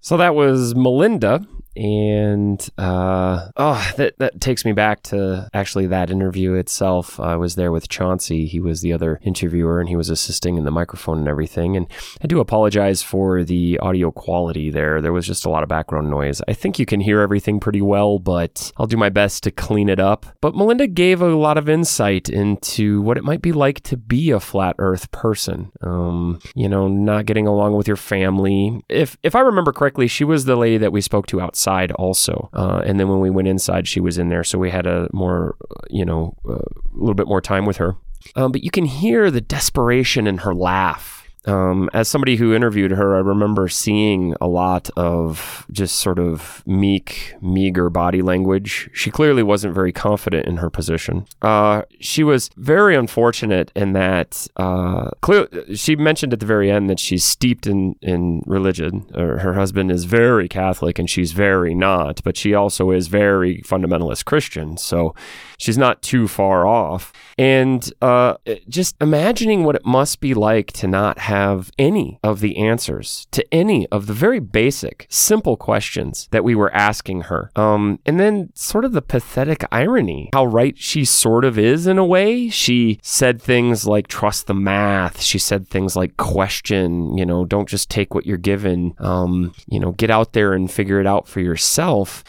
So 0.00 0.16
that 0.18 0.34
was 0.34 0.74
Melinda. 0.74 1.46
And 1.76 2.66
uh, 2.78 3.48
oh, 3.56 3.92
that 3.96 4.18
that 4.18 4.40
takes 4.40 4.64
me 4.64 4.72
back 4.72 5.02
to 5.04 5.48
actually 5.52 5.86
that 5.88 6.10
interview 6.10 6.54
itself. 6.54 7.18
I 7.18 7.36
was 7.36 7.56
there 7.56 7.72
with 7.72 7.88
Chauncey. 7.88 8.46
He 8.46 8.60
was 8.60 8.80
the 8.80 8.92
other 8.92 9.18
interviewer, 9.22 9.80
and 9.80 9.88
he 9.88 9.96
was 9.96 10.08
assisting 10.08 10.56
in 10.56 10.64
the 10.64 10.70
microphone 10.70 11.18
and 11.18 11.28
everything. 11.28 11.76
And 11.76 11.86
I 12.22 12.26
do 12.26 12.38
apologize 12.38 13.02
for 13.02 13.42
the 13.42 13.78
audio 13.80 14.12
quality 14.12 14.70
there. 14.70 15.00
There 15.00 15.12
was 15.12 15.26
just 15.26 15.44
a 15.44 15.50
lot 15.50 15.62
of 15.62 15.68
background 15.68 16.10
noise. 16.10 16.40
I 16.46 16.52
think 16.52 16.78
you 16.78 16.86
can 16.86 17.00
hear 17.00 17.20
everything 17.20 17.58
pretty 17.58 17.82
well, 17.82 18.18
but 18.20 18.70
I'll 18.76 18.86
do 18.86 18.96
my 18.96 19.10
best 19.10 19.42
to 19.42 19.50
clean 19.50 19.88
it 19.88 19.98
up. 19.98 20.26
But 20.40 20.54
Melinda 20.54 20.86
gave 20.86 21.20
a 21.20 21.34
lot 21.34 21.58
of 21.58 21.68
insight 21.68 22.28
into 22.28 23.02
what 23.02 23.18
it 23.18 23.24
might 23.24 23.42
be 23.42 23.52
like 23.52 23.80
to 23.84 23.96
be 23.96 24.30
a 24.30 24.38
flat 24.38 24.76
Earth 24.78 25.10
person. 25.10 25.72
Um, 25.80 26.38
you 26.54 26.68
know, 26.68 26.86
not 26.86 27.26
getting 27.26 27.48
along 27.48 27.74
with 27.74 27.88
your 27.88 27.96
family. 27.96 28.80
If 28.88 29.16
if 29.24 29.34
I 29.34 29.40
remember 29.40 29.72
correctly, 29.72 30.06
she 30.06 30.22
was 30.22 30.44
the 30.44 30.56
lady 30.56 30.78
that 30.78 30.92
we 30.92 31.00
spoke 31.00 31.26
to 31.28 31.40
outside 31.40 31.63
also. 31.92 32.50
Uh, 32.52 32.82
and 32.84 32.98
then 32.98 33.08
when 33.08 33.20
we 33.20 33.30
went 33.30 33.48
inside, 33.48 33.88
she 33.88 34.00
was 34.00 34.18
in 34.18 34.28
there, 34.28 34.44
so 34.44 34.58
we 34.58 34.70
had 34.70 34.86
a 34.86 35.08
more, 35.12 35.56
uh, 35.70 35.74
you 35.90 36.04
know, 36.04 36.36
uh, 36.48 36.54
a 36.54 36.96
little 36.98 37.14
bit 37.14 37.26
more 37.26 37.40
time 37.40 37.66
with 37.66 37.76
her. 37.78 37.96
Um, 38.36 38.52
but 38.52 38.64
you 38.64 38.70
can 38.70 38.86
hear 38.86 39.30
the 39.30 39.40
desperation 39.40 40.26
in 40.26 40.38
her 40.38 40.54
laugh. 40.54 41.13
Um, 41.46 41.90
as 41.92 42.08
somebody 42.08 42.36
who 42.36 42.54
interviewed 42.54 42.92
her, 42.92 43.14
I 43.14 43.18
remember 43.18 43.68
seeing 43.68 44.34
a 44.40 44.46
lot 44.46 44.90
of 44.96 45.66
just 45.70 45.96
sort 45.96 46.18
of 46.18 46.62
meek, 46.66 47.34
meager 47.40 47.90
body 47.90 48.22
language. 48.22 48.88
She 48.92 49.10
clearly 49.10 49.42
wasn't 49.42 49.74
very 49.74 49.92
confident 49.92 50.46
in 50.46 50.58
her 50.58 50.70
position. 50.70 51.26
Uh, 51.42 51.82
she 52.00 52.24
was 52.24 52.50
very 52.56 52.96
unfortunate 52.96 53.70
in 53.74 53.92
that 53.92 54.46
uh, 54.56 55.10
clear, 55.20 55.48
she 55.74 55.96
mentioned 55.96 56.32
at 56.32 56.40
the 56.40 56.46
very 56.46 56.70
end 56.70 56.88
that 56.88 56.98
she's 56.98 57.24
steeped 57.24 57.66
in, 57.66 57.96
in 58.00 58.42
religion. 58.46 59.06
Her 59.14 59.54
husband 59.54 59.90
is 59.90 60.04
very 60.04 60.48
Catholic 60.48 60.98
and 60.98 61.10
she's 61.10 61.32
very 61.32 61.74
not, 61.74 62.22
but 62.24 62.36
she 62.36 62.54
also 62.54 62.90
is 62.90 63.08
very 63.08 63.60
fundamentalist 63.62 64.24
Christian. 64.24 64.76
So 64.76 65.14
she's 65.58 65.76
not 65.78 66.00
too 66.00 66.26
far 66.26 66.66
off. 66.66 67.12
And 67.36 67.92
uh, 68.00 68.36
just 68.68 68.96
imagining 69.00 69.64
what 69.64 69.76
it 69.76 69.84
must 69.84 70.20
be 70.20 70.32
like 70.32 70.72
to 70.72 70.86
not 70.86 71.18
have 71.18 71.33
any 71.78 72.18
of 72.22 72.40
the 72.40 72.56
answers 72.56 73.26
to 73.32 73.44
any 73.52 73.86
of 73.88 74.06
the 74.06 74.12
very 74.12 74.40
basic, 74.40 75.06
simple 75.08 75.56
questions 75.56 76.28
that 76.30 76.44
we 76.44 76.54
were 76.54 76.72
asking 76.74 77.22
her. 77.22 77.50
Um, 77.56 77.98
and 78.06 78.18
then 78.18 78.50
sort 78.54 78.84
of 78.84 78.92
the 78.92 79.02
pathetic 79.02 79.64
irony, 79.72 80.30
how 80.32 80.46
right 80.46 80.76
she 80.78 81.04
sort 81.04 81.44
of 81.44 81.58
is 81.58 81.86
in 81.86 81.98
a 81.98 82.04
way. 82.04 82.48
She 82.48 82.98
said 83.02 83.40
things 83.40 83.86
like 83.86 84.08
trust 84.08 84.46
the 84.46 84.54
math. 84.54 85.20
She 85.20 85.38
said 85.38 85.68
things 85.68 85.96
like 85.96 86.16
question, 86.16 87.16
you 87.16 87.26
know, 87.26 87.44
don't 87.44 87.68
just 87.68 87.90
take 87.90 88.14
what 88.14 88.26
you're 88.26 88.36
given. 88.36 88.94
Um, 88.98 89.54
you 89.66 89.80
know, 89.80 89.92
get 89.92 90.10
out 90.10 90.32
there 90.32 90.52
and 90.52 90.70
figure 90.70 91.00
it 91.00 91.06
out 91.06 91.26
for 91.28 91.40
yourself 91.40 92.24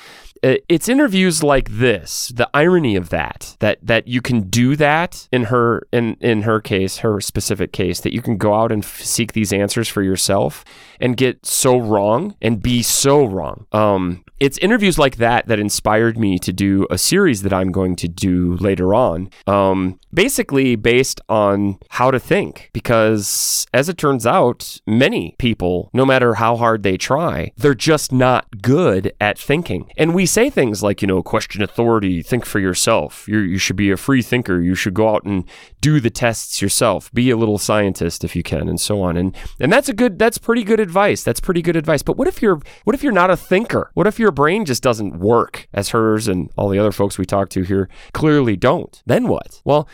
it's 0.46 0.88
interviews 0.88 1.42
like 1.44 1.70
this, 1.70 2.32
the 2.36 2.50
irony 2.54 2.96
of 2.96 3.10
that, 3.10 3.56
that 3.60 3.80
that 3.82 4.08
you 4.08 4.22
can 4.22 4.50
do 4.50 4.76
that 4.76 5.28
in 5.32 5.46
her 5.46 5.88
in 5.92 6.16
in 6.20 6.44
her 6.44 6.60
case, 6.62 6.98
her 6.98 7.20
specific 7.20 7.72
case, 7.72 8.02
that 8.02 8.14
you 8.14 8.22
can 8.22 8.38
go 8.38 8.54
out 8.54 8.72
and 8.72 8.84
f- 8.84 9.02
seek 9.02 9.34
these 9.34 9.52
answers 9.52 9.88
for 9.88 10.04
yourself 10.04 10.64
and 11.00 11.18
get 11.18 11.46
so 11.46 11.78
wrong 11.78 12.36
and 12.42 12.62
be 12.62 12.84
so 12.84 13.26
wrong. 13.26 13.66
Um, 13.72 14.24
it's 14.46 14.60
interviews 14.60 15.00
like 15.00 15.16
that 15.18 15.48
that 15.48 15.60
inspired 15.60 16.20
me 16.20 16.38
to 16.38 16.54
do 16.54 16.86
a 16.92 17.00
series 17.00 17.42
that 17.42 17.52
I'm 17.52 17.72
going 17.72 17.96
to 17.96 18.08
do 18.08 18.56
later 18.58 18.94
on. 18.94 19.32
Um, 19.48 20.00
basically 20.14 20.76
based 20.76 21.20
on 21.28 21.80
how 21.90 22.12
to 22.12 22.20
think, 22.20 22.70
because 22.72 23.66
as 23.74 23.90
it 23.90 23.98
turns 23.98 24.28
out, 24.28 24.80
many 24.86 25.36
people, 25.40 25.90
no 25.94 26.06
matter 26.06 26.36
how 26.36 26.58
hard 26.58 26.84
they 26.84 26.96
try, 26.96 27.52
they're 27.58 27.74
just 27.74 28.12
not 28.12 28.62
good 28.62 29.12
at 29.20 29.40
thinking. 29.40 29.92
And 29.98 30.14
we 30.14 30.28
say 30.28 30.52
things 30.52 30.84
like, 30.84 31.02
you 31.02 31.08
know, 31.08 31.24
question 31.24 31.64
authority, 31.64 32.22
think 32.22 32.46
for 32.46 32.60
yourself. 32.60 33.28
You're, 33.28 33.44
you 33.44 33.58
should 33.58 33.76
be 33.76 33.90
a 33.90 33.98
free 33.98 34.22
thinker. 34.22 34.62
You 34.62 34.76
should 34.76 34.94
go 34.94 35.10
out 35.10 35.24
and 35.24 35.44
do 35.82 36.00
the 36.00 36.12
tests 36.12 36.62
yourself. 36.62 37.12
Be 37.14 37.32
a 37.32 37.38
little 37.38 37.58
scientist 37.58 38.24
if 38.24 38.36
you 38.36 38.44
can, 38.44 38.70
and 38.70 38.80
so 38.80 39.02
on. 39.02 39.18
And 39.18 39.36
and 39.60 39.74
that's 39.74 39.90
a 39.90 39.94
good, 39.94 40.20
that's 40.20 40.38
pretty 40.38 40.64
good 40.64 40.80
advice. 40.80 41.24
That's 41.24 41.40
pretty 41.40 41.64
good 41.64 41.76
advice. 41.76 42.04
But 42.04 42.18
what 42.18 42.28
if 42.28 42.44
you're, 42.44 42.62
what 42.84 42.94
if 42.94 43.02
you're 43.02 43.12
not 43.12 43.32
a 43.32 43.38
thinker? 43.38 43.90
What 43.96 44.06
if 44.06 44.20
your 44.20 44.35
brain 44.36 44.66
just 44.66 44.84
doesn't 44.84 45.18
work 45.18 45.68
as 45.74 45.90
hers 45.90 46.28
and 46.28 46.52
all 46.56 46.70
the 46.70 46.80
other 46.80 46.92
folks 46.92 47.18
we 47.18 47.26
talk 47.26 47.50
to 47.50 47.64
here 47.64 47.90
clearly 48.14 48.56
don't? 48.56 49.02
Then 49.06 49.28
what? 49.28 49.62
Well. 49.66 49.88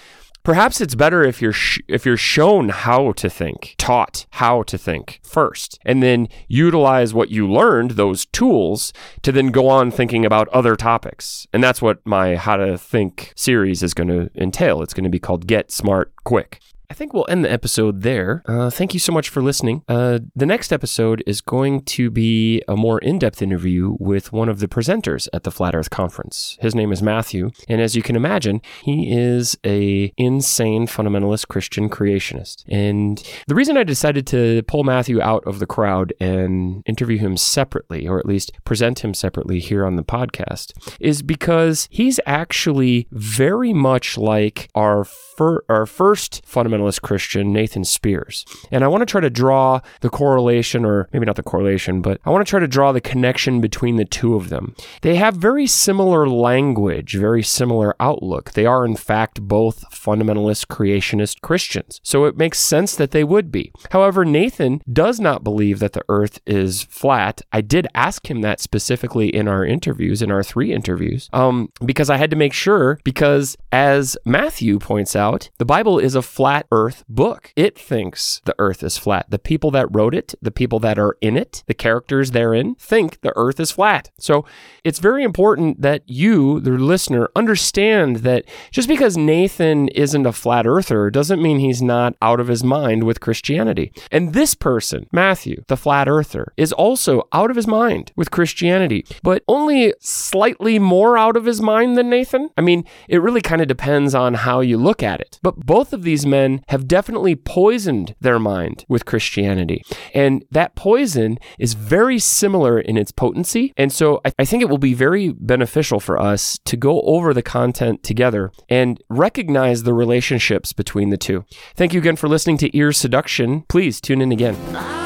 Perhaps 0.43 0.81
it's 0.81 0.95
better 0.95 1.23
if 1.23 1.39
you're 1.39 1.53
sh- 1.53 1.81
if 1.87 2.03
you're 2.03 2.17
shown 2.17 2.69
how 2.69 3.11
to 3.11 3.29
think, 3.29 3.75
taught 3.77 4.25
how 4.31 4.63
to 4.63 4.75
think 4.75 5.19
first, 5.23 5.77
and 5.85 6.01
then 6.01 6.27
utilize 6.47 7.13
what 7.13 7.29
you 7.29 7.47
learned, 7.47 7.91
those 7.91 8.25
tools, 8.25 8.91
to 9.21 9.31
then 9.31 9.51
go 9.51 9.69
on 9.69 9.91
thinking 9.91 10.25
about 10.25 10.47
other 10.47 10.75
topics. 10.75 11.45
And 11.53 11.63
that's 11.63 11.79
what 11.79 12.03
my 12.07 12.37
How 12.37 12.55
to 12.57 12.75
Think 12.75 13.33
series 13.35 13.83
is 13.83 13.93
going 13.93 14.07
to 14.07 14.31
entail. 14.35 14.81
It's 14.81 14.95
going 14.95 15.03
to 15.03 15.11
be 15.11 15.19
called 15.19 15.45
Get 15.45 15.71
Smart 15.71 16.11
Quick. 16.23 16.59
I 16.91 16.93
think 16.93 17.13
we'll 17.13 17.25
end 17.29 17.45
the 17.45 17.51
episode 17.51 18.01
there. 18.01 18.43
Uh, 18.45 18.69
thank 18.69 18.93
you 18.93 18.99
so 18.99 19.13
much 19.13 19.29
for 19.29 19.41
listening. 19.41 19.81
Uh, 19.87 20.19
the 20.35 20.45
next 20.45 20.73
episode 20.73 21.23
is 21.25 21.39
going 21.39 21.83
to 21.83 22.11
be 22.11 22.61
a 22.67 22.75
more 22.75 22.99
in 22.99 23.17
depth 23.17 23.41
interview 23.41 23.95
with 23.97 24.33
one 24.33 24.49
of 24.49 24.59
the 24.59 24.67
presenters 24.67 25.29
at 25.31 25.43
the 25.43 25.51
Flat 25.51 25.73
Earth 25.73 25.89
Conference. 25.89 26.57
His 26.59 26.75
name 26.75 26.91
is 26.91 27.01
Matthew, 27.01 27.51
and 27.69 27.79
as 27.79 27.95
you 27.95 28.01
can 28.01 28.17
imagine, 28.17 28.59
he 28.83 29.09
is 29.09 29.57
a 29.65 30.11
insane 30.17 30.85
fundamentalist 30.85 31.47
Christian 31.47 31.89
creationist. 31.89 32.65
And 32.67 33.23
the 33.47 33.55
reason 33.55 33.77
I 33.77 33.85
decided 33.85 34.27
to 34.27 34.61
pull 34.63 34.83
Matthew 34.83 35.21
out 35.21 35.47
of 35.47 35.59
the 35.59 35.65
crowd 35.65 36.11
and 36.19 36.83
interview 36.85 37.19
him 37.19 37.37
separately, 37.37 38.05
or 38.05 38.19
at 38.19 38.25
least 38.25 38.51
present 38.65 38.99
him 38.99 39.13
separately 39.13 39.61
here 39.61 39.85
on 39.85 39.95
the 39.95 40.03
podcast, 40.03 40.73
is 40.99 41.21
because 41.21 41.87
he's 41.89 42.19
actually 42.25 43.07
very 43.11 43.71
much 43.71 44.17
like 44.17 44.69
our, 44.75 45.05
fir- 45.05 45.63
our 45.69 45.85
first 45.85 46.43
fundamentalist 46.45 46.80
Christian, 46.99 47.53
Nathan 47.53 47.83
Spears. 47.83 48.45
And 48.71 48.83
I 48.83 48.87
want 48.87 49.01
to 49.01 49.05
try 49.05 49.21
to 49.21 49.29
draw 49.29 49.81
the 50.01 50.09
correlation, 50.09 50.85
or 50.85 51.07
maybe 51.11 51.25
not 51.25 51.35
the 51.35 51.43
correlation, 51.43 52.01
but 52.01 52.19
I 52.25 52.29
want 52.29 52.45
to 52.45 52.49
try 52.49 52.59
to 52.59 52.67
draw 52.67 52.91
the 52.91 53.01
connection 53.01 53.61
between 53.61 53.95
the 53.95 54.05
two 54.05 54.35
of 54.35 54.49
them. 54.49 54.75
They 55.01 55.15
have 55.15 55.35
very 55.35 55.67
similar 55.67 56.27
language, 56.27 57.15
very 57.15 57.43
similar 57.43 57.95
outlook. 57.99 58.51
They 58.51 58.65
are, 58.65 58.85
in 58.85 58.95
fact, 58.95 59.41
both 59.41 59.89
fundamentalist 59.91 60.67
creationist 60.67 61.41
Christians. 61.41 61.99
So 62.03 62.25
it 62.25 62.37
makes 62.37 62.59
sense 62.59 62.95
that 62.95 63.11
they 63.11 63.23
would 63.23 63.51
be. 63.51 63.71
However, 63.91 64.25
Nathan 64.25 64.81
does 64.91 65.19
not 65.19 65.43
believe 65.43 65.79
that 65.79 65.93
the 65.93 66.05
earth 66.09 66.39
is 66.45 66.83
flat. 66.83 67.41
I 67.51 67.61
did 67.61 67.87
ask 67.93 68.29
him 68.29 68.41
that 68.41 68.59
specifically 68.59 69.33
in 69.33 69.47
our 69.47 69.65
interviews, 69.65 70.21
in 70.21 70.31
our 70.31 70.43
three 70.43 70.71
interviews, 70.73 71.29
um, 71.33 71.71
because 71.85 72.09
I 72.09 72.17
had 72.17 72.29
to 72.31 72.35
make 72.35 72.53
sure, 72.53 72.99
because 73.03 73.55
as 73.71 74.17
Matthew 74.25 74.79
points 74.79 75.15
out, 75.15 75.49
the 75.57 75.65
Bible 75.65 75.99
is 75.99 76.15
a 76.15 76.21
flat 76.21 76.67
earth 76.71 77.03
book. 77.07 77.53
It 77.55 77.77
thinks 77.77 78.41
the 78.45 78.55
earth 78.59 78.83
is 78.83 78.97
flat. 78.97 79.25
The 79.29 79.39
people 79.39 79.71
that 79.71 79.93
wrote 79.93 80.15
it, 80.15 80.33
the 80.41 80.51
people 80.51 80.79
that 80.79 80.97
are 80.97 81.17
in 81.21 81.37
it, 81.37 81.63
the 81.67 81.73
characters 81.73 82.31
therein 82.31 82.75
think 82.75 83.21
the 83.21 83.33
earth 83.35 83.59
is 83.59 83.71
flat. 83.71 84.09
So 84.17 84.45
it's 84.83 84.99
very 84.99 85.23
important 85.23 85.81
that 85.81 86.03
you, 86.05 86.59
the 86.59 86.71
listener, 86.71 87.29
understand 87.35 88.17
that 88.17 88.45
just 88.71 88.87
because 88.87 89.17
Nathan 89.17 89.87
isn't 89.89 90.25
a 90.25 90.31
flat 90.31 90.65
earther 90.65 91.09
doesn't 91.09 91.41
mean 91.41 91.59
he's 91.59 91.81
not 91.81 92.15
out 92.21 92.39
of 92.39 92.47
his 92.47 92.63
mind 92.63 93.03
with 93.03 93.19
Christianity. 93.19 93.91
And 94.11 94.33
this 94.33 94.55
person, 94.55 95.07
Matthew, 95.11 95.63
the 95.67 95.77
flat 95.77 96.07
earther, 96.07 96.53
is 96.57 96.71
also 96.73 97.27
out 97.31 97.49
of 97.49 97.55
his 97.55 97.67
mind 97.67 98.11
with 98.15 98.31
Christianity, 98.31 99.05
but 99.23 99.43
only 99.47 99.93
slightly 99.99 100.79
more 100.79 101.17
out 101.17 101.37
of 101.37 101.45
his 101.45 101.61
mind 101.61 101.97
than 101.97 102.09
Nathan. 102.09 102.49
I 102.57 102.61
mean, 102.61 102.85
it 103.07 103.21
really 103.21 103.41
kind 103.41 103.61
of 103.61 103.67
depends 103.67 104.15
on 104.15 104.33
how 104.35 104.61
you 104.61 104.77
look 104.77 105.03
at 105.03 105.19
it. 105.19 105.39
But 105.41 105.65
both 105.65 105.93
of 105.93 106.03
these 106.03 106.25
men 106.51 106.63
have 106.67 106.87
definitely 106.87 107.35
poisoned 107.35 108.15
their 108.19 108.39
mind 108.39 108.85
with 108.87 109.05
Christianity. 109.05 109.83
And 110.13 110.43
that 110.51 110.75
poison 110.75 111.37
is 111.59 111.73
very 111.73 112.19
similar 112.19 112.79
in 112.79 112.97
its 112.97 113.11
potency. 113.11 113.73
And 113.77 113.91
so 113.91 114.21
I, 114.25 114.31
I 114.39 114.45
think 114.45 114.61
it 114.61 114.69
will 114.69 114.77
be 114.77 114.93
very 114.93 115.29
beneficial 115.29 115.99
for 115.99 116.19
us 116.19 116.59
to 116.65 116.77
go 116.77 117.01
over 117.01 117.33
the 117.33 117.41
content 117.41 118.03
together 118.03 118.51
and 118.69 119.01
recognize 119.09 119.83
the 119.83 119.93
relationships 119.93 120.73
between 120.73 121.09
the 121.09 121.17
two. 121.17 121.45
Thank 121.75 121.93
you 121.93 121.99
again 121.99 122.15
for 122.15 122.27
listening 122.27 122.57
to 122.57 122.77
Ear 122.77 122.91
Seduction. 122.91 123.61
Please 123.63 124.01
tune 124.01 124.21
in 124.21 124.31
again. 124.31 124.55
Ah. 124.73 125.00